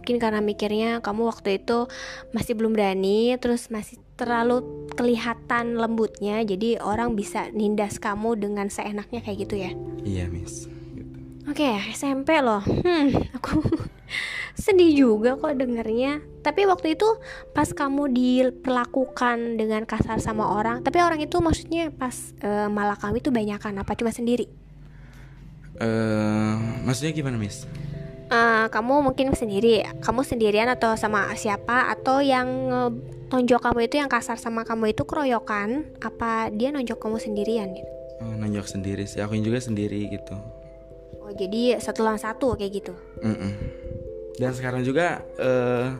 mungkin 0.03 0.19
karena 0.19 0.43
mikirnya 0.43 0.99
kamu 0.99 1.31
waktu 1.31 1.63
itu 1.63 1.87
masih 2.35 2.59
belum 2.59 2.75
berani 2.75 3.39
terus 3.39 3.71
masih 3.71 4.03
terlalu 4.19 4.59
kelihatan 4.99 5.79
lembutnya 5.79 6.43
jadi 6.43 6.83
orang 6.83 7.15
bisa 7.15 7.47
nindas 7.55 8.03
kamu 8.03 8.35
dengan 8.35 8.67
seenaknya 8.67 9.23
kayak 9.23 9.47
gitu 9.47 9.55
ya? 9.55 9.71
Iya 10.03 10.27
miss. 10.27 10.67
Gitu. 10.67 11.07
oke 11.47 11.55
okay, 11.55 11.79
SMP 11.95 12.35
loh. 12.43 12.59
Hmm 12.59 13.15
aku 13.31 13.63
sedih 14.67 14.91
juga 14.91 15.39
kok 15.39 15.55
dengernya. 15.55 16.19
Tapi 16.43 16.67
waktu 16.67 16.99
itu 16.99 17.07
pas 17.55 17.71
kamu 17.71 18.11
diperlakukan 18.11 19.55
dengan 19.55 19.87
kasar 19.87 20.19
sama 20.19 20.51
orang 20.51 20.83
tapi 20.83 20.99
orang 20.99 21.23
itu 21.23 21.39
maksudnya 21.39 21.95
pas 21.95 22.35
uh, 22.43 22.67
malah 22.67 22.99
kamu 22.99 23.23
itu 23.23 23.31
banyakan 23.31 23.79
apa? 23.79 23.95
Cuma 23.95 24.11
sendiri? 24.11 24.51
Uh, 25.79 26.59
maksudnya 26.83 27.15
gimana 27.15 27.39
miss 27.39 27.63
uh, 28.33 28.65
kamu 28.73 29.05
mungkin 29.05 29.37
sendiri 29.37 29.85
kamu 30.01 30.25
sendirian 30.25 30.65
atau 30.73 30.97
sama 30.97 31.29
siapa? 31.37 31.93
Atau 31.93 32.25
yang 32.25 32.49
nonjok 33.29 33.61
kamu 33.69 33.79
itu 33.85 33.95
yang 34.01 34.09
kasar 34.09 34.41
sama 34.41 34.65
kamu 34.65 34.97
itu 34.97 35.05
keroyokan? 35.05 35.93
Apa 36.01 36.49
dia 36.49 36.73
nonjok 36.73 36.97
kamu 36.97 37.21
sendirian 37.21 37.69
gitu? 37.77 37.91
Oh, 38.25 38.33
nonjok 38.33 38.65
sendiri 38.65 39.05
sih. 39.05 39.21
Aku 39.21 39.37
juga 39.37 39.61
sendiri 39.61 40.09
gitu. 40.09 40.33
Oh 41.23 41.31
jadi 41.31 41.77
satu 41.77 42.03
lawan 42.03 42.19
satu 42.19 42.57
kayak 42.57 42.83
gitu? 42.83 42.93
Mm 43.21 43.35
-mm. 43.37 43.51
dan 44.41 44.49
sekarang 44.51 44.81
juga 44.81 45.21
uh, 45.37 45.93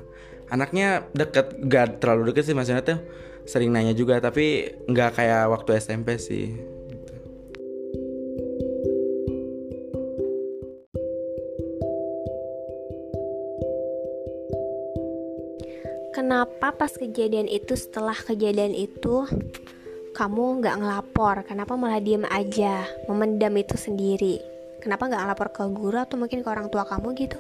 anaknya 0.50 1.06
deket. 1.14 1.54
Gak 1.70 2.02
terlalu 2.02 2.34
deket 2.34 2.50
sih 2.50 2.58
maksudnya 2.58 2.84
tuh 2.84 3.00
sering 3.44 3.72
nanya 3.76 3.92
juga 3.92 4.20
tapi 4.24 4.72
nggak 4.88 5.20
kayak 5.20 5.52
waktu 5.52 5.76
SMP 5.80 6.16
sih 6.16 6.56
kenapa 16.34 16.74
pas 16.74 16.90
kejadian 16.90 17.46
itu 17.46 17.78
setelah 17.78 18.18
kejadian 18.18 18.74
itu 18.74 19.30
kamu 20.18 20.66
nggak 20.66 20.82
ngelapor? 20.82 21.46
Kenapa 21.46 21.78
malah 21.78 22.02
diem 22.02 22.26
aja? 22.26 22.90
Memendam 23.06 23.54
itu 23.54 23.78
sendiri. 23.78 24.42
Kenapa 24.82 25.14
nggak 25.14 25.30
ngelapor 25.30 25.48
ke 25.54 25.62
guru 25.70 25.94
atau 26.02 26.18
mungkin 26.18 26.42
ke 26.42 26.50
orang 26.50 26.74
tua 26.74 26.90
kamu 26.90 27.14
gitu? 27.22 27.38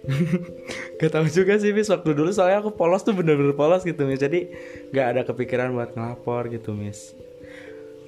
Gak 0.96 1.12
tau 1.12 1.28
juga 1.28 1.60
sih 1.60 1.76
Miss. 1.76 1.92
Waktu 1.92 2.16
dulu 2.16 2.32
soalnya 2.32 2.64
aku 2.64 2.72
polos 2.72 3.04
tuh 3.04 3.12
bener-bener 3.12 3.52
polos 3.52 3.84
gitu 3.84 4.08
Miss. 4.08 4.24
Jadi 4.24 4.48
gak 4.96 5.06
ada 5.12 5.20
kepikiran 5.28 5.76
buat 5.76 5.92
ngelapor 5.92 6.48
gitu 6.48 6.72
Miss. 6.72 7.12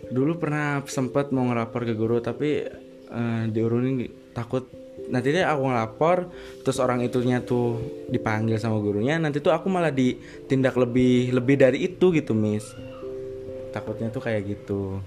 Dulu 0.09 0.41
pernah 0.41 0.81
sempet 0.89 1.37
mau 1.37 1.45
ngelapor 1.53 1.85
ke 1.85 1.93
guru 1.93 2.25
Tapi 2.25 2.65
uh, 3.13 3.45
diurunin 3.45 4.09
takut 4.33 4.65
nanti 5.13 5.29
deh 5.29 5.45
aku 5.45 5.69
ngelapor 5.69 6.33
terus 6.65 6.81
orang 6.81 7.05
itunya 7.05 7.45
tuh 7.45 7.77
dipanggil 8.09 8.57
sama 8.57 8.81
gurunya 8.81 9.21
nanti 9.21 9.45
tuh 9.45 9.53
aku 9.53 9.69
malah 9.69 9.93
ditindak 9.93 10.73
lebih 10.73 11.37
lebih 11.37 11.61
dari 11.61 11.85
itu 11.85 12.09
gitu 12.17 12.33
miss 12.33 12.73
takutnya 13.77 14.09
tuh 14.09 14.25
kayak 14.25 14.43
gitu 14.49 15.05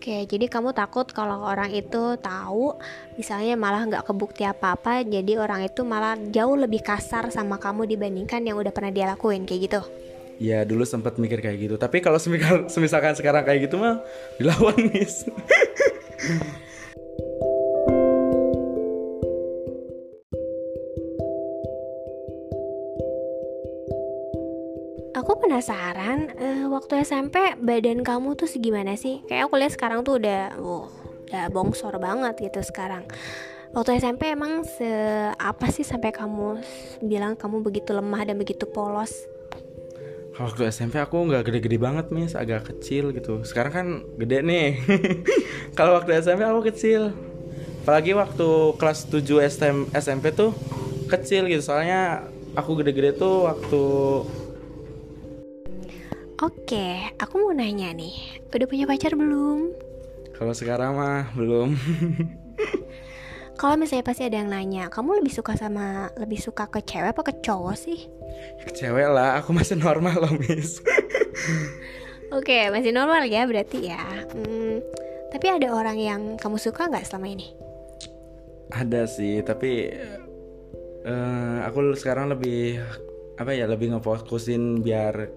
Oke, 0.00 0.24
jadi 0.24 0.48
kamu 0.48 0.72
takut 0.72 1.04
kalau 1.12 1.44
orang 1.44 1.76
itu 1.76 2.16
tahu, 2.24 2.72
misalnya 3.20 3.52
malah 3.52 3.84
nggak 3.84 4.08
kebukti 4.08 4.48
apa-apa, 4.48 5.04
jadi 5.04 5.36
orang 5.36 5.68
itu 5.68 5.84
malah 5.84 6.16
jauh 6.16 6.56
lebih 6.56 6.80
kasar 6.80 7.28
sama 7.28 7.60
kamu 7.60 7.84
dibandingkan 7.84 8.40
yang 8.40 8.56
udah 8.56 8.72
pernah 8.72 8.88
dia 8.88 9.12
lakuin, 9.12 9.44
kayak 9.44 9.60
gitu? 9.68 9.80
Ya 10.40 10.64
dulu 10.64 10.88
sempat 10.88 11.20
mikir 11.20 11.44
kayak 11.44 11.58
gitu, 11.60 11.76
tapi 11.76 12.00
kalau 12.00 12.16
semisalkan 12.16 13.12
sekarang 13.12 13.44
kayak 13.44 13.68
gitu 13.68 13.76
mah 13.76 14.00
dilawan 14.40 14.88
mis. 14.88 15.28
penasaran 25.60 26.32
uh, 26.40 26.72
waktu 26.72 27.04
SMP 27.04 27.36
badan 27.60 28.00
kamu 28.00 28.32
tuh 28.32 28.48
segimana 28.48 28.96
sih? 28.96 29.20
Kayak 29.28 29.52
aku 29.52 29.60
lihat 29.60 29.76
sekarang 29.76 30.00
tuh 30.08 30.16
udah 30.16 30.56
uh, 30.56 30.88
udah 31.28 31.52
bongsor 31.52 32.00
banget 32.00 32.48
gitu 32.48 32.64
sekarang. 32.64 33.04
Waktu 33.76 34.00
SMP 34.00 34.32
emang 34.32 34.64
se 34.64 34.88
apa 35.36 35.68
sih 35.68 35.84
sampai 35.84 36.16
kamu 36.16 36.64
bilang 37.04 37.36
kamu 37.36 37.60
begitu 37.60 37.92
lemah 37.92 38.24
dan 38.24 38.40
begitu 38.40 38.64
polos? 38.64 39.12
Waktu 40.40 40.72
SMP 40.72 40.96
aku 40.96 41.28
nggak 41.28 41.52
gede-gede 41.52 41.76
banget 41.76 42.08
mis, 42.08 42.32
agak 42.32 42.72
kecil 42.72 43.12
gitu. 43.12 43.44
Sekarang 43.44 43.72
kan 43.76 43.86
gede 44.16 44.40
nih. 44.40 44.80
Kalau 45.76 46.00
waktu 46.00 46.24
SMP 46.24 46.40
aku 46.40 46.72
kecil. 46.72 47.12
Apalagi 47.84 48.16
waktu 48.16 48.48
kelas 48.80 49.12
7 49.12 49.44
SM, 49.44 49.76
SMP 49.92 50.32
tuh 50.32 50.56
kecil 51.12 51.52
gitu. 51.52 51.60
Soalnya 51.60 52.32
aku 52.56 52.80
gede-gede 52.80 53.12
tuh 53.12 53.44
waktu 53.44 53.84
Oke, 56.40 56.96
aku 57.20 57.36
mau 57.36 57.52
nanya 57.52 57.92
nih, 57.92 58.40
udah 58.48 58.64
punya 58.64 58.88
pacar 58.88 59.12
belum? 59.12 59.76
Kalau 60.32 60.56
sekarang 60.56 60.96
mah 60.96 61.28
belum. 61.36 61.76
Kalau 63.60 63.76
misalnya 63.76 64.08
pasti 64.08 64.24
ada 64.24 64.40
yang 64.40 64.48
nanya, 64.48 64.88
kamu 64.88 65.20
lebih 65.20 65.36
suka 65.36 65.52
sama 65.52 66.08
lebih 66.16 66.40
suka 66.40 66.64
ke 66.72 66.80
cewek 66.80 67.12
apa 67.12 67.22
ke 67.28 67.44
cowok 67.44 67.76
sih? 67.76 68.08
Ke 68.64 68.72
cewek 68.72 69.12
lah, 69.12 69.36
aku 69.36 69.52
masih 69.52 69.76
normal 69.76 70.16
loh, 70.16 70.32
Miss. 70.40 70.80
Oke, 72.40 72.72
masih 72.72 72.96
normal 72.96 73.28
ya 73.28 73.44
berarti 73.44 73.92
ya. 73.92 74.00
Hmm, 74.32 74.80
tapi 75.28 75.44
ada 75.44 75.76
orang 75.76 76.00
yang 76.00 76.20
kamu 76.40 76.56
suka 76.56 76.88
nggak 76.88 77.04
selama 77.04 77.36
ini? 77.36 77.52
Ada 78.72 79.04
sih, 79.04 79.44
tapi 79.44 79.92
uh, 81.04 81.68
aku 81.68 81.92
sekarang 82.00 82.32
lebih 82.32 82.80
apa 83.36 83.52
ya 83.52 83.68
lebih 83.68 83.92
ngefokusin 83.92 84.80
biar 84.80 85.28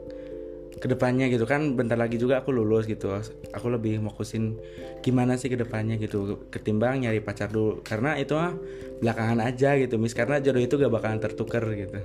ke 0.83 0.91
depannya 0.91 1.31
gitu 1.31 1.47
kan 1.47 1.79
bentar 1.79 1.95
lagi 1.95 2.19
juga 2.19 2.43
aku 2.43 2.51
lulus 2.51 2.83
gitu. 2.91 3.15
Aku 3.55 3.71
lebih 3.71 4.03
fokusin 4.03 4.59
gimana 4.99 5.39
sih 5.39 5.47
ke 5.47 5.55
depannya 5.55 5.95
gitu 5.95 6.43
ketimbang 6.51 7.07
nyari 7.07 7.23
pacar 7.23 7.47
dulu. 7.47 7.79
Karena 7.87 8.19
itu 8.19 8.35
mah 8.35 8.51
belakangan 8.99 9.39
aja 9.39 9.79
gitu 9.79 9.95
mis 9.95 10.11
karena 10.11 10.43
jodoh 10.43 10.59
itu 10.59 10.75
gak 10.75 10.91
bakalan 10.91 11.23
tertuker 11.23 11.63
gitu. 11.71 12.03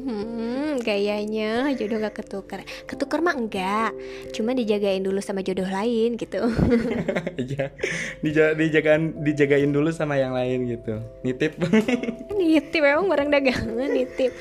Hmm, 0.00 0.80
gayanya 0.84 1.72
jodoh 1.72 2.00
gak 2.00 2.20
ketuker 2.20 2.60
ketuker 2.88 3.20
mah 3.20 3.36
enggak 3.36 3.92
cuma 4.32 4.56
dijagain 4.56 5.00
dulu 5.00 5.24
sama 5.24 5.40
jodoh 5.40 5.68
lain 5.68 6.20
gitu. 6.20 6.44
Iya 7.40 7.72
Dija 8.20 8.52
dijagain 8.52 9.24
dijagain 9.24 9.72
dulu 9.72 9.88
sama 9.96 10.20
yang 10.20 10.36
lain 10.36 10.68
gitu. 10.68 11.00
Nitip. 11.24 11.56
Nitip 12.36 12.82
emang 12.84 13.08
barang 13.08 13.28
dagangan 13.32 13.88
nitip 13.96 14.36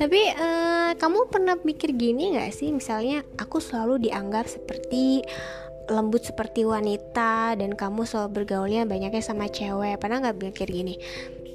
tapi 0.00 0.32
uh, 0.32 0.96
kamu 0.96 1.28
pernah 1.28 1.60
mikir 1.60 1.92
gini 1.92 2.32
gak 2.32 2.56
sih? 2.56 2.72
Misalnya 2.72 3.20
aku 3.36 3.60
selalu 3.60 4.08
dianggap 4.08 4.48
seperti 4.48 5.20
lembut 5.92 6.24
seperti 6.24 6.64
wanita 6.64 7.52
dan 7.60 7.76
kamu 7.76 8.08
selalu 8.08 8.40
bergaulnya 8.40 8.88
banyaknya 8.88 9.20
sama 9.20 9.52
cewek. 9.52 10.00
Pernah 10.00 10.24
nggak 10.24 10.40
mikir 10.40 10.70
gini? 10.72 10.96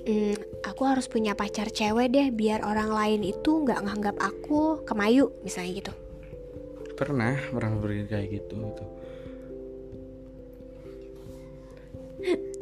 Hmm, 0.06 0.38
aku 0.62 0.86
harus 0.86 1.10
punya 1.10 1.34
pacar 1.34 1.74
cewek 1.74 2.14
deh 2.14 2.30
biar 2.30 2.62
orang 2.62 2.94
lain 2.94 3.26
itu 3.26 3.66
nggak 3.66 3.82
nganggap 3.82 4.16
aku 4.22 4.86
kemayu 4.86 5.34
misalnya 5.42 5.82
gitu. 5.82 5.94
Pernah 6.94 7.42
pernah 7.50 7.74
berpikir 7.82 8.06
kayak 8.14 8.28
gitu 8.30 8.56
gitu. 8.62 8.86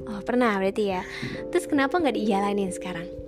Oh 0.08 0.19
pernah 0.24 0.56
berarti 0.62 0.84
ya. 0.96 1.04
Terus 1.52 1.67
kenapa 1.67 2.00
nggak 2.00 2.15
dijalanin 2.15 2.72
sekarang 2.72 3.22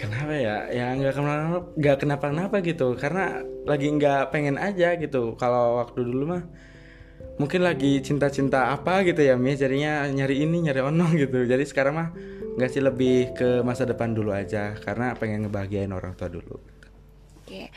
kenapa 0.00 0.32
ya? 0.32 0.56
Ya 0.70 0.86
nggak 0.94 1.14
kenapa 1.16 1.58
nggak 1.76 1.96
kenapa 2.20 2.56
gitu. 2.64 2.94
Karena 2.96 3.42
lagi 3.66 3.86
nggak 3.92 4.30
pengen 4.32 4.56
aja 4.56 4.94
gitu. 4.96 5.34
Kalau 5.36 5.82
waktu 5.82 6.00
dulu 6.06 6.24
mah 6.38 6.44
mungkin 7.40 7.64
lagi 7.64 8.04
cinta-cinta 8.04 8.76
apa 8.76 9.02
gitu 9.08 9.24
ya 9.24 9.40
Mia 9.40 9.56
jadinya 9.56 10.04
nyari 10.06 10.44
ini 10.44 10.68
nyari 10.68 10.80
ono 10.80 11.06
gitu. 11.16 11.44
Jadi 11.44 11.64
sekarang 11.66 11.94
mah 11.96 12.08
nggak 12.56 12.70
sih 12.70 12.82
lebih 12.84 13.32
ke 13.36 13.48
masa 13.60 13.88
depan 13.88 14.14
dulu 14.14 14.30
aja. 14.32 14.76
Karena 14.78 15.12
pengen 15.18 15.48
ngebahagiain 15.48 15.92
orang 15.92 16.14
tua 16.14 16.28
dulu. 16.30 16.56
Oke, 17.42 17.68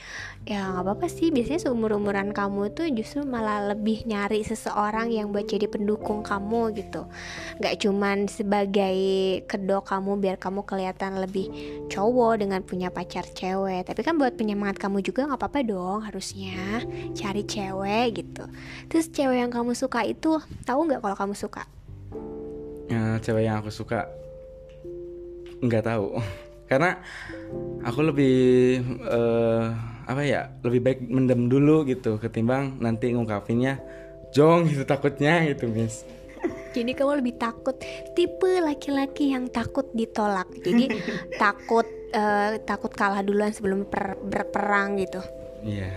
ya 0.46 0.70
nggak 0.70 0.86
apa-apa 0.86 1.10
sih. 1.10 1.34
Biasanya 1.34 1.66
seumur 1.66 1.98
umuran 1.98 2.30
kamu 2.30 2.70
tuh 2.78 2.86
justru 2.94 3.26
malah 3.26 3.74
lebih 3.74 4.06
nyari 4.06 4.46
seseorang 4.46 5.10
yang 5.10 5.34
buat 5.34 5.50
jadi 5.50 5.66
pendukung 5.66 6.22
kamu 6.22 6.78
gitu. 6.78 7.10
Gak 7.58 7.82
cuman 7.82 8.30
sebagai 8.30 8.98
kedok 9.50 9.90
kamu 9.90 10.22
biar 10.22 10.38
kamu 10.38 10.62
kelihatan 10.70 11.18
lebih 11.18 11.50
cowok 11.90 12.46
dengan 12.46 12.62
punya 12.62 12.94
pacar 12.94 13.26
cewek. 13.26 13.90
Tapi 13.90 14.02
kan 14.06 14.22
buat 14.22 14.38
penyemangat 14.38 14.78
kamu 14.78 15.02
juga 15.02 15.26
nggak 15.26 15.42
apa-apa 15.42 15.60
dong 15.66 16.00
harusnya 16.06 16.86
cari 17.18 17.42
cewek 17.42 18.22
gitu. 18.22 18.46
Terus 18.88 19.10
cewek 19.10 19.42
yang 19.42 19.50
kamu 19.50 19.74
suka 19.74 20.06
itu 20.06 20.38
tahu 20.62 20.86
nggak 20.86 21.02
kalau 21.02 21.18
kamu 21.18 21.34
suka? 21.34 21.66
Ya, 22.86 23.18
cewek 23.18 23.50
yang 23.50 23.66
aku 23.66 23.74
suka 23.74 24.06
nggak 25.66 25.90
tahu 25.90 26.22
karena 26.70 27.02
aku 27.82 28.00
lebih 28.06 28.38
uh, 29.10 29.95
apa 30.06 30.22
ya 30.22 30.54
lebih 30.62 30.82
baik 30.86 31.00
mendem 31.10 31.50
dulu 31.50 31.86
gitu 31.90 32.22
ketimbang 32.22 32.78
nanti 32.78 33.10
ngungkapinnya 33.10 33.82
jong 34.30 34.70
gitu 34.70 34.86
takutnya 34.86 35.46
gitu 35.50 35.66
miss. 35.70 36.06
Jadi 36.76 36.92
kamu 36.92 37.24
lebih 37.24 37.40
takut 37.40 37.80
tipe 38.14 38.52
laki-laki 38.62 39.34
yang 39.34 39.50
takut 39.50 39.88
ditolak. 39.96 40.46
Jadi 40.62 40.92
takut 41.42 41.88
uh, 42.14 42.60
takut 42.68 42.92
kalah 42.94 43.24
duluan 43.26 43.50
sebelum 43.50 43.88
per, 43.88 44.20
berperang 44.20 45.00
gitu. 45.02 45.24
Iya 45.66 45.90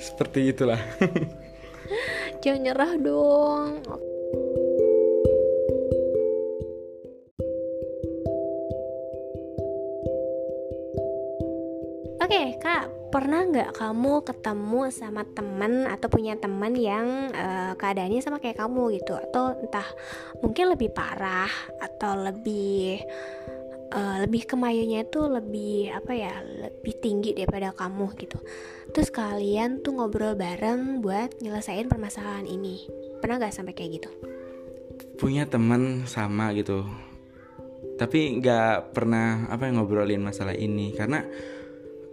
seperti 0.00 0.54
itulah. 0.56 0.80
Jangan 2.42 2.60
nyerah 2.64 2.92
dong 2.96 3.84
Oke 12.30 12.38
okay, 12.38 12.62
kak, 12.62 13.10
pernah 13.10 13.42
nggak 13.42 13.74
kamu 13.74 14.22
ketemu 14.22 14.86
sama 14.94 15.26
temen 15.34 15.82
atau 15.90 16.06
punya 16.06 16.38
teman 16.38 16.78
yang 16.78 17.34
uh, 17.34 17.74
keadaannya 17.74 18.22
sama 18.22 18.38
kayak 18.38 18.54
kamu 18.54 19.02
gitu 19.02 19.18
atau 19.18 19.58
entah 19.58 19.82
mungkin 20.38 20.70
lebih 20.70 20.94
parah 20.94 21.50
atau 21.82 22.14
lebih 22.14 23.02
uh, 23.90 24.22
lebih 24.22 24.46
kemayunya 24.46 25.10
itu 25.10 25.26
lebih 25.26 25.90
apa 25.90 26.14
ya 26.14 26.38
lebih 26.38 27.02
tinggi 27.02 27.34
daripada 27.34 27.74
kamu 27.74 28.14
gitu. 28.14 28.38
Terus 28.94 29.10
kalian 29.10 29.82
tuh 29.82 29.98
ngobrol 29.98 30.38
bareng 30.38 31.02
buat 31.02 31.34
nyelesain 31.42 31.90
permasalahan 31.90 32.46
ini. 32.46 32.86
Pernah 33.18 33.42
nggak 33.42 33.58
sampai 33.58 33.74
kayak 33.74 33.90
gitu? 33.98 34.10
Punya 35.18 35.50
teman 35.50 36.06
sama 36.06 36.54
gitu, 36.54 36.86
tapi 37.98 38.38
nggak 38.38 38.94
pernah 38.94 39.50
apa 39.50 39.66
yang 39.66 39.82
ngobrolin 39.82 40.22
masalah 40.22 40.54
ini 40.54 40.94
karena 40.94 41.26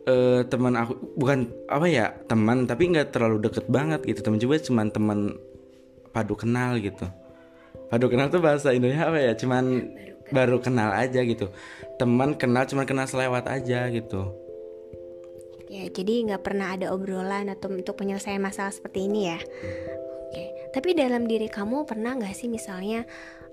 uh, 0.07 0.41
teman 0.47 0.73
aku 0.79 0.95
bukan 1.19 1.51
apa 1.67 1.85
ya 1.85 2.15
teman 2.25 2.65
tapi 2.65 2.89
nggak 2.89 3.11
terlalu 3.13 3.51
deket 3.51 3.67
banget 3.67 4.01
gitu. 4.07 4.23
Teman 4.23 4.39
juga 4.39 4.55
cuman 4.63 4.87
teman 4.89 5.19
padu 6.15 6.33
kenal 6.33 6.79
gitu. 6.79 7.05
Padu 7.87 8.07
kenal 8.09 8.31
tuh 8.31 8.41
bahasa 8.41 8.73
Indonesia 8.73 9.07
apa 9.07 9.19
ya? 9.19 9.33
Cuman 9.35 9.63
baru 9.67 9.87
kenal, 9.93 10.33
baru 10.33 10.57
kenal 10.59 10.89
aja 10.95 11.21
gitu. 11.23 11.47
Teman 11.99 12.35
kenal 12.39 12.63
cuman 12.65 12.85
kenal 12.87 13.05
selewat 13.05 13.45
aja 13.47 13.87
gitu. 13.91 14.47
Ya, 15.67 15.83
jadi 15.91 16.31
nggak 16.31 16.43
pernah 16.47 16.79
ada 16.79 16.95
obrolan 16.95 17.51
atau 17.51 17.67
untuk 17.67 17.99
penyelesaian 17.99 18.39
masalah 18.39 18.71
seperti 18.71 19.11
ini 19.11 19.27
ya. 19.27 19.39
Oke, 20.27 20.71
tapi 20.71 20.95
dalam 20.95 21.27
diri 21.27 21.51
kamu 21.51 21.83
pernah 21.83 22.15
nggak 22.15 22.31
sih 22.31 22.47
misalnya 22.47 23.03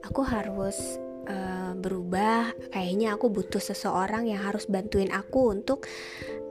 aku 0.07 0.23
harus 0.23 1.03
uh, 1.29 1.73
berubah 1.77 2.53
kayaknya 2.71 3.17
aku 3.17 3.29
butuh 3.33 3.61
seseorang 3.61 4.29
yang 4.29 4.41
harus 4.41 4.69
bantuin 4.71 5.11
aku 5.11 5.53
untuk 5.53 5.85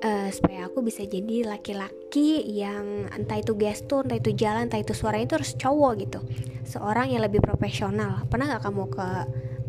uh, 0.01 0.29
supaya 0.29 0.69
aku 0.69 0.81
bisa 0.81 1.05
jadi 1.05 1.47
laki-laki 1.47 2.43
yang 2.49 3.09
entah 3.13 3.39
itu 3.39 3.55
gestur 3.57 4.05
entah 4.05 4.19
itu 4.19 4.33
jalan 4.33 4.67
entah 4.67 4.81
itu 4.81 4.93
suara 4.93 5.21
itu 5.21 5.37
harus 5.37 5.55
cowok 5.57 5.93
gitu. 6.01 6.19
Seorang 6.67 7.13
yang 7.13 7.21
lebih 7.23 7.43
profesional. 7.43 8.25
Pernah 8.27 8.55
nggak 8.55 8.63
kamu 8.63 8.83
ke 8.91 9.07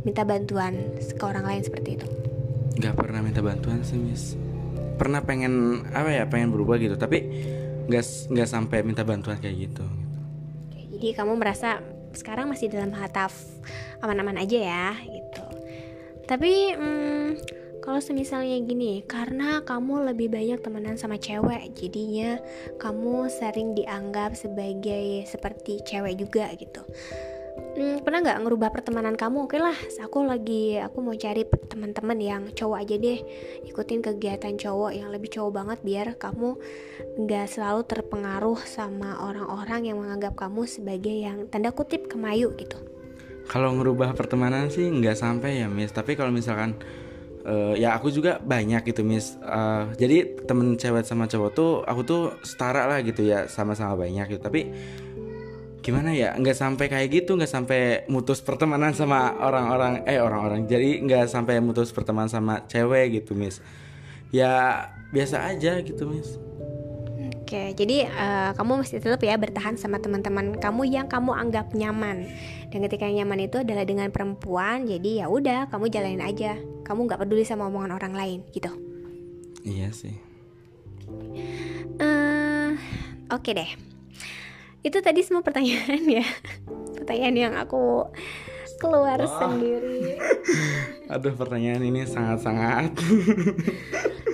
minta 0.04 0.22
bantuan 0.24 0.74
ke 1.00 1.24
orang 1.24 1.44
lain 1.48 1.62
seperti 1.64 2.00
itu? 2.00 2.06
Nggak 2.80 2.94
pernah 2.98 3.20
minta 3.22 3.40
bantuan 3.40 3.80
sih 3.86 3.96
miss. 3.96 4.34
Pernah 4.94 5.26
pengen 5.26 5.84
apa 5.90 6.10
ya 6.10 6.24
pengen 6.26 6.54
berubah 6.54 6.78
gitu. 6.78 6.94
Tapi 6.94 7.18
nggak 7.84 8.32
nggak 8.32 8.48
sampai 8.48 8.80
minta 8.80 9.04
bantuan 9.04 9.36
kayak 9.36 9.68
gitu 9.68 9.84
jadi 10.94 11.20
kamu 11.20 11.36
merasa 11.36 11.82
sekarang 12.14 12.50
masih 12.50 12.70
dalam 12.70 12.94
hataf 12.94 13.34
aman-aman 14.00 14.40
aja 14.40 14.58
ya 14.58 14.88
gitu. 15.04 15.44
Tapi 16.24 16.72
hmm, 16.72 17.28
kalau 17.84 18.00
semisalnya 18.00 18.56
gini 18.64 19.04
karena 19.04 19.60
kamu 19.60 20.08
lebih 20.08 20.32
banyak 20.32 20.56
temenan 20.64 20.96
sama 20.96 21.20
cewek 21.20 21.76
jadinya 21.76 22.40
kamu 22.80 23.28
sering 23.28 23.76
dianggap 23.76 24.32
sebagai 24.32 25.28
seperti 25.28 25.84
cewek 25.84 26.16
juga 26.16 26.48
gitu 26.56 26.80
hmm, 27.54 28.02
pernah 28.02 28.18
nggak 28.22 28.40
ngerubah 28.46 28.70
pertemanan 28.74 29.14
kamu? 29.14 29.46
Oke 29.46 29.58
lah 29.58 29.74
aku 30.02 30.26
lagi 30.26 30.78
aku 30.78 30.98
mau 31.02 31.14
cari 31.14 31.46
teman-teman 31.46 32.18
yang 32.18 32.42
cowok 32.50 32.78
aja 32.82 32.94
deh. 32.98 33.18
Ikutin 33.66 34.00
kegiatan 34.02 34.54
cowok 34.58 34.92
yang 34.94 35.08
lebih 35.14 35.30
cowok 35.34 35.52
banget 35.54 35.78
biar 35.82 36.06
kamu 36.18 36.58
nggak 37.18 37.46
selalu 37.46 37.86
terpengaruh 37.86 38.60
sama 38.66 39.22
orang-orang 39.22 39.90
yang 39.90 39.98
menganggap 40.02 40.34
kamu 40.34 40.66
sebagai 40.66 41.14
yang 41.14 41.46
tanda 41.50 41.70
kutip 41.70 42.10
kemayu 42.10 42.50
gitu. 42.58 42.78
Kalau 43.44 43.76
ngerubah 43.76 44.16
pertemanan 44.16 44.72
sih 44.72 44.88
nggak 44.88 45.16
sampai 45.18 45.60
ya 45.60 45.68
miss. 45.68 45.92
Tapi 45.92 46.16
kalau 46.16 46.32
misalkan 46.32 46.80
uh, 47.44 47.76
ya 47.76 47.92
aku 47.92 48.08
juga 48.08 48.40
banyak 48.40 48.88
gitu 48.88 49.04
miss. 49.04 49.36
Uh, 49.44 49.92
jadi 50.00 50.32
temen 50.48 50.80
cewek 50.80 51.04
sama 51.04 51.28
cowok 51.28 51.50
tuh 51.52 51.70
aku 51.84 52.00
tuh 52.02 52.22
setara 52.40 52.88
lah 52.88 53.04
gitu 53.04 53.22
ya 53.22 53.46
sama-sama 53.46 53.94
banyak 54.00 54.36
gitu. 54.36 54.40
Tapi 54.40 54.60
gimana 55.84 56.16
ya 56.16 56.32
nggak 56.32 56.56
sampai 56.56 56.88
kayak 56.88 57.12
gitu 57.12 57.36
nggak 57.36 57.52
sampai 57.52 58.08
mutus 58.08 58.40
pertemanan 58.40 58.96
sama 58.96 59.36
orang-orang 59.36 60.00
eh 60.08 60.16
orang-orang 60.16 60.64
jadi 60.64 61.04
nggak 61.04 61.28
sampai 61.28 61.60
mutus 61.60 61.92
pertemanan 61.92 62.32
sama 62.32 62.64
cewek 62.64 63.20
gitu 63.20 63.36
miss 63.36 63.60
ya 64.32 64.88
biasa 65.12 65.44
aja 65.52 65.84
gitu 65.84 66.08
miss 66.08 66.40
Oke, 67.44 67.76
jadi 67.76 68.08
uh, 68.08 68.56
kamu 68.56 68.80
mesti 68.80 69.04
tetap 69.04 69.20
ya 69.20 69.36
bertahan 69.36 69.76
sama 69.76 70.00
teman-teman 70.00 70.56
kamu 70.56 70.88
yang 70.88 71.12
kamu 71.12 71.28
anggap 71.36 71.76
nyaman. 71.76 72.24
Dan 72.72 72.88
ketika 72.88 73.04
yang 73.04 73.28
nyaman 73.28 73.52
itu 73.52 73.60
adalah 73.60 73.84
dengan 73.84 74.08
perempuan, 74.08 74.88
jadi 74.88 75.22
ya 75.22 75.26
udah 75.28 75.68
kamu 75.68 75.92
jalanin 75.92 76.24
aja. 76.24 76.56
Kamu 76.88 77.04
nggak 77.04 77.20
peduli 77.20 77.44
sama 77.44 77.68
omongan 77.68 78.00
orang 78.00 78.16
lain, 78.16 78.38
gitu. 78.48 78.72
Iya 79.60 79.92
sih. 79.92 80.16
Uh, 82.00 82.80
Oke 83.28 83.52
okay 83.52 83.52
deh 83.60 83.93
itu 84.84 85.00
tadi 85.00 85.24
semua 85.24 85.40
pertanyaan 85.40 86.04
ya. 86.04 86.26
Pertanyaan 86.94 87.34
yang 87.34 87.54
aku 87.56 88.12
keluar 88.78 89.16
Wah. 89.16 89.32
sendiri. 89.40 90.20
Aduh 91.08 91.32
pertanyaan 91.32 91.82
ini 91.82 92.04
sangat-sangat. 92.04 92.92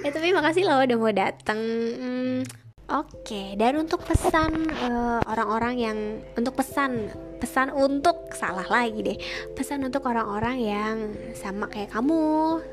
Ya 0.01 0.09
tapi 0.17 0.33
makasih 0.33 0.65
loh 0.65 0.81
udah 0.81 0.97
mau 0.97 1.13
datang 1.13 1.61
hmm, 1.61 2.41
oke. 2.89 3.21
Okay. 3.21 3.53
dan 3.53 3.77
untuk 3.77 4.01
pesan 4.01 4.65
eh, 4.73 5.21
orang-orang 5.29 5.77
uh, 5.77 5.83
yang 5.93 5.99
untuk 6.41 6.57
pesan 6.57 7.13
pesan 7.37 7.69
untuk 7.69 8.33
salah 8.33 8.65
lagi 8.65 9.05
deh. 9.05 9.21
Pesan 9.53 9.85
untuk 9.85 10.09
orang-orang 10.09 10.57
yang 10.57 10.97
sama 11.37 11.69
kayak 11.69 11.93
kamu 11.93 12.17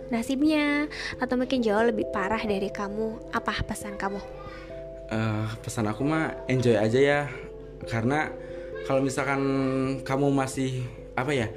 nasibnya 0.07 0.87
atau 1.19 1.35
mungkin 1.35 1.59
jauh 1.59 1.83
lebih 1.83 2.07
parah 2.15 2.39
dari 2.39 2.71
kamu 2.71 3.35
apa 3.35 3.51
pesan 3.67 3.99
kamu? 3.99 4.23
Uh, 5.11 5.51
pesan 5.59 5.91
aku 5.91 6.07
mah 6.07 6.31
enjoy 6.47 6.79
aja 6.79 6.99
ya 6.99 7.21
karena 7.85 8.33
kalau 8.89 9.05
misalkan 9.05 9.41
kamu 10.01 10.33
masih 10.33 10.81
apa 11.13 11.33
ya 11.35 11.47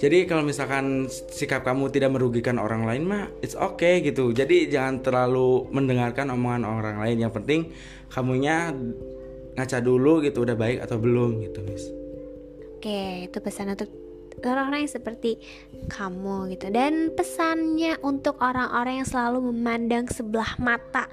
jadi 0.00 0.24
kalau 0.24 0.40
misalkan 0.40 1.12
sikap 1.12 1.60
kamu 1.60 1.92
tidak 1.92 2.16
merugikan 2.16 2.56
orang 2.56 2.88
lain 2.88 3.04
mah 3.04 3.28
it's 3.44 3.52
okay 3.52 4.00
gitu. 4.00 4.32
Jadi 4.32 4.72
jangan 4.72 5.04
terlalu 5.04 5.68
mendengarkan 5.68 6.32
omongan 6.32 6.64
orang 6.64 6.96
lain. 7.04 7.20
Yang 7.20 7.32
penting 7.36 7.60
kamunya 8.08 8.72
ngaca 9.60 9.78
dulu 9.84 10.24
gitu 10.24 10.40
udah 10.40 10.56
baik 10.56 10.80
atau 10.80 10.96
belum 10.96 11.44
gitu, 11.44 11.60
Miss. 11.68 11.84
Oke, 12.80 13.28
itu 13.28 13.38
pesan 13.44 13.76
untuk 13.76 13.92
orang-orang 14.40 14.88
yang 14.88 14.94
seperti 14.96 15.36
kamu 15.92 16.56
gitu. 16.56 16.72
Dan 16.72 17.12
pesannya 17.12 18.00
untuk 18.00 18.40
orang-orang 18.40 19.04
yang 19.04 19.08
selalu 19.08 19.52
memandang 19.52 20.08
sebelah 20.08 20.56
mata 20.56 21.12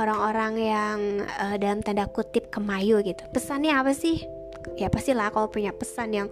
orang-orang 0.00 0.54
yang 0.56 0.98
uh, 1.28 1.56
dalam 1.60 1.84
tanda 1.84 2.08
kutip 2.08 2.48
kemayu 2.48 3.04
gitu. 3.04 3.20
Pesannya 3.36 3.76
apa 3.76 3.92
sih? 3.92 4.24
Ya 4.80 4.88
pastilah 4.88 5.28
kalau 5.28 5.52
punya 5.52 5.76
pesan 5.76 6.16
yang 6.16 6.28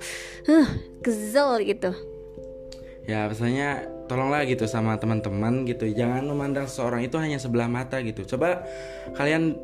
uh, 0.49 0.69
kesel 1.05 1.61
gitu. 1.69 1.93
Ya 3.05 3.29
pesannya 3.29 3.89
tolonglah 4.09 4.49
gitu 4.49 4.65
sama 4.65 4.97
teman-teman 4.97 5.69
gitu. 5.69 5.85
Jangan 5.93 6.25
memandang 6.25 6.65
seorang 6.65 7.05
itu 7.05 7.21
hanya 7.21 7.37
sebelah 7.37 7.69
mata 7.69 8.01
gitu. 8.01 8.25
Coba 8.25 8.65
kalian 9.17 9.57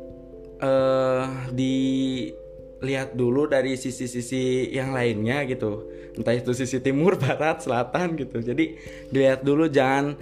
uh, 0.61 1.25
dilihat 1.53 3.17
dulu 3.17 3.49
dari 3.49 3.73
sisi-sisi 3.73 4.69
yang 4.69 4.93
lainnya 4.93 5.45
gitu. 5.49 5.89
Entah 6.13 6.37
itu 6.37 6.53
sisi 6.53 6.77
timur 6.81 7.17
barat 7.21 7.65
selatan 7.65 8.17
gitu. 8.21 8.41
Jadi 8.41 8.77
dilihat 9.09 9.41
dulu 9.41 9.65
jangan 9.69 10.13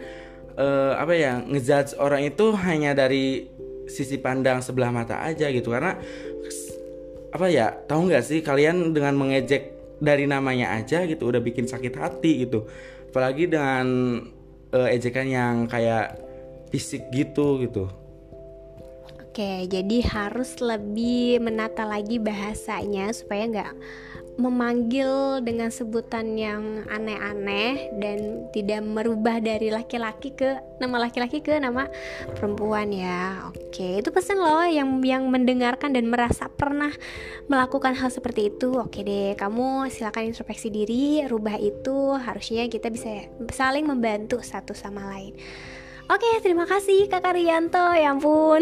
uh, 0.57 0.93
apa 0.97 1.13
ya 1.13 1.33
ngejudge 1.43 1.97
orang 1.99 2.27
itu 2.27 2.53
hanya 2.59 2.93
dari 2.93 3.49
sisi 3.89 4.19
pandang 4.19 4.59
sebelah 4.61 4.91
mata 4.91 5.23
aja 5.23 5.49
gitu. 5.49 5.71
Karena 5.71 5.97
apa 7.33 7.47
ya 7.49 7.73
tahu 7.89 8.13
nggak 8.13 8.23
sih 8.23 8.39
kalian 8.45 8.93
dengan 8.93 9.17
mengejek 9.17 9.73
dari 10.03 10.27
namanya 10.27 10.77
aja 10.77 11.07
gitu 11.07 11.29
udah 11.29 11.41
bikin 11.41 11.65
sakit 11.65 11.93
hati 11.95 12.45
gitu. 12.45 12.67
Apalagi 13.09 13.49
dengan 13.49 13.85
uh, 14.73 14.89
ejekan 14.89 15.29
yang 15.29 15.55
kayak 15.69 16.17
fisik 16.73 17.07
gitu 17.13 17.61
gitu 17.61 18.02
Oke, 19.33 19.65
jadi 19.65 20.05
harus 20.13 20.61
lebih 20.61 21.41
menata 21.41 21.89
lagi 21.89 22.21
bahasanya 22.21 23.09
supaya 23.17 23.49
nggak 23.49 23.73
memanggil 24.37 25.41
dengan 25.41 25.73
sebutan 25.73 26.37
yang 26.37 26.85
aneh-aneh 26.85 27.97
dan 27.97 28.45
tidak 28.53 28.85
merubah 28.85 29.41
dari 29.41 29.73
laki-laki 29.73 30.37
ke 30.37 30.61
nama 30.77 31.09
laki-laki 31.09 31.41
ke 31.41 31.57
nama 31.57 31.89
perempuan 32.37 32.93
ya. 32.93 33.49
Oke, 33.49 34.05
itu 34.05 34.13
pesan 34.13 34.37
loh 34.37 34.69
yang 34.69 35.01
yang 35.01 35.25
mendengarkan 35.33 35.97
dan 35.97 36.13
merasa 36.13 36.45
pernah 36.45 36.93
melakukan 37.49 37.97
hal 37.97 38.13
seperti 38.13 38.53
itu. 38.53 38.77
Oke 38.77 39.01
deh, 39.01 39.33
kamu 39.33 39.89
silakan 39.89 40.29
introspeksi 40.29 40.69
diri, 40.69 41.25
rubah 41.25 41.57
itu. 41.57 42.21
Harusnya 42.21 42.69
kita 42.69 42.93
bisa 42.93 43.33
saling 43.49 43.89
membantu 43.89 44.45
satu 44.45 44.77
sama 44.77 45.09
lain. 45.09 45.33
Oke, 46.03 46.27
terima 46.43 46.67
kasih 46.67 47.07
Kakak 47.07 47.39
Rianto. 47.39 47.79
Ya 47.95 48.11
ampun. 48.11 48.59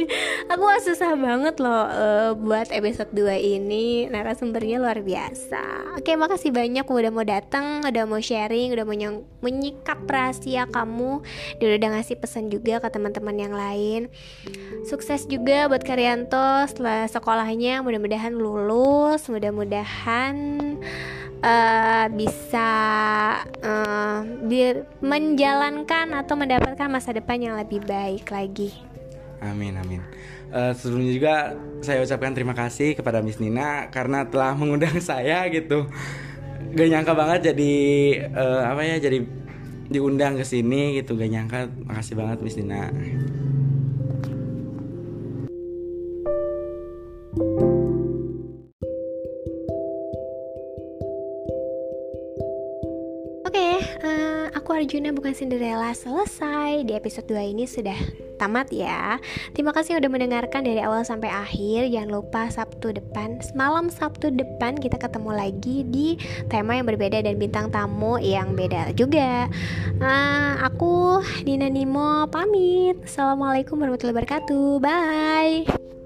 Aku 0.52 0.64
susah 0.84 1.16
banget 1.16 1.56
loh 1.56 1.88
uh, 1.88 2.36
buat 2.36 2.68
episode 2.68 3.08
2 3.16 3.32
ini. 3.40 4.04
Narasumbernya 4.12 4.76
luar 4.76 5.00
biasa. 5.00 5.96
Oke, 5.96 6.12
makasih 6.20 6.52
banyak 6.52 6.84
udah 6.84 7.08
mau 7.08 7.24
datang, 7.24 7.80
udah 7.80 8.04
mau 8.04 8.20
sharing, 8.20 8.76
udah 8.76 8.84
mau 8.84 8.96
menyikap 9.40 10.04
rahasia 10.04 10.68
kamu, 10.68 11.24
dan 11.64 11.68
udah 11.80 11.88
ngasih 11.96 12.20
pesan 12.20 12.52
juga 12.52 12.76
ke 12.84 12.88
teman-teman 12.92 13.36
yang 13.40 13.54
lain. 13.56 14.12
Sukses 14.84 15.24
juga 15.24 15.72
buat 15.72 15.80
Karyanto 15.80 16.68
setelah 16.68 17.08
sekolahnya. 17.08 17.80
Mudah-mudahan 17.80 18.36
lulus, 18.36 19.32
mudah-mudahan 19.32 20.76
uh, 21.42 22.06
bisa 22.14 22.70
uh, 23.60 24.22
menjalankan 25.02 26.06
atau 26.16 26.34
mendapatkan 26.38 26.88
masa 26.88 27.12
depan 27.12 27.42
yang 27.42 27.54
lebih 27.58 27.82
baik 27.84 28.30
lagi. 28.30 28.72
Amin 29.42 29.74
amin. 29.74 30.00
Uh, 30.54 30.70
sebelumnya 30.78 31.12
juga 31.12 31.34
saya 31.82 31.98
ucapkan 32.04 32.30
terima 32.30 32.54
kasih 32.54 32.94
kepada 32.94 33.18
Miss 33.24 33.42
Nina 33.42 33.90
karena 33.90 34.22
telah 34.30 34.54
mengundang 34.54 34.96
saya 35.10 35.44
gitu. 35.50 35.90
Gak 36.72 36.88
nyangka 36.88 37.12
banget 37.12 37.52
jadi 37.52 37.74
uh, 38.32 38.62
apa 38.70 38.80
ya 38.86 38.96
jadi 39.02 39.26
diundang 39.92 40.38
ke 40.38 40.46
sini 40.46 41.02
gitu 41.02 41.18
gak 41.18 41.28
nyangka. 41.28 41.58
Makasih 41.84 42.14
banget 42.14 42.38
Miss 42.40 42.56
Nina. 42.56 42.88
Arjuna 54.70 55.10
bukan 55.10 55.34
Cinderella 55.34 55.90
selesai. 55.90 56.86
Di 56.86 56.94
episode 56.94 57.26
2 57.26 57.50
ini 57.50 57.66
sudah 57.66 57.98
tamat 58.38 58.70
ya. 58.70 59.18
Terima 59.50 59.74
kasih 59.74 59.98
udah 59.98 60.06
mendengarkan 60.06 60.62
dari 60.62 60.78
awal 60.78 61.02
sampai 61.02 61.26
akhir. 61.30 61.90
Jangan 61.90 62.10
lupa 62.10 62.46
Sabtu 62.46 62.94
depan, 62.94 63.42
malam 63.58 63.90
Sabtu 63.90 64.30
depan 64.30 64.78
kita 64.78 64.98
ketemu 64.98 65.30
lagi 65.34 65.82
di 65.90 66.14
tema 66.46 66.78
yang 66.78 66.86
berbeda 66.86 67.18
dan 67.22 67.34
bintang 67.34 67.74
tamu 67.74 68.22
yang 68.22 68.54
beda 68.54 68.94
juga. 68.94 69.50
Uh, 69.98 70.54
aku 70.62 71.22
Dina 71.42 71.66
Nimo 71.66 72.30
pamit. 72.30 73.02
Assalamualaikum 73.02 73.78
warahmatullahi 73.82 74.14
wabarakatuh. 74.22 74.78
Bye. 74.78 76.01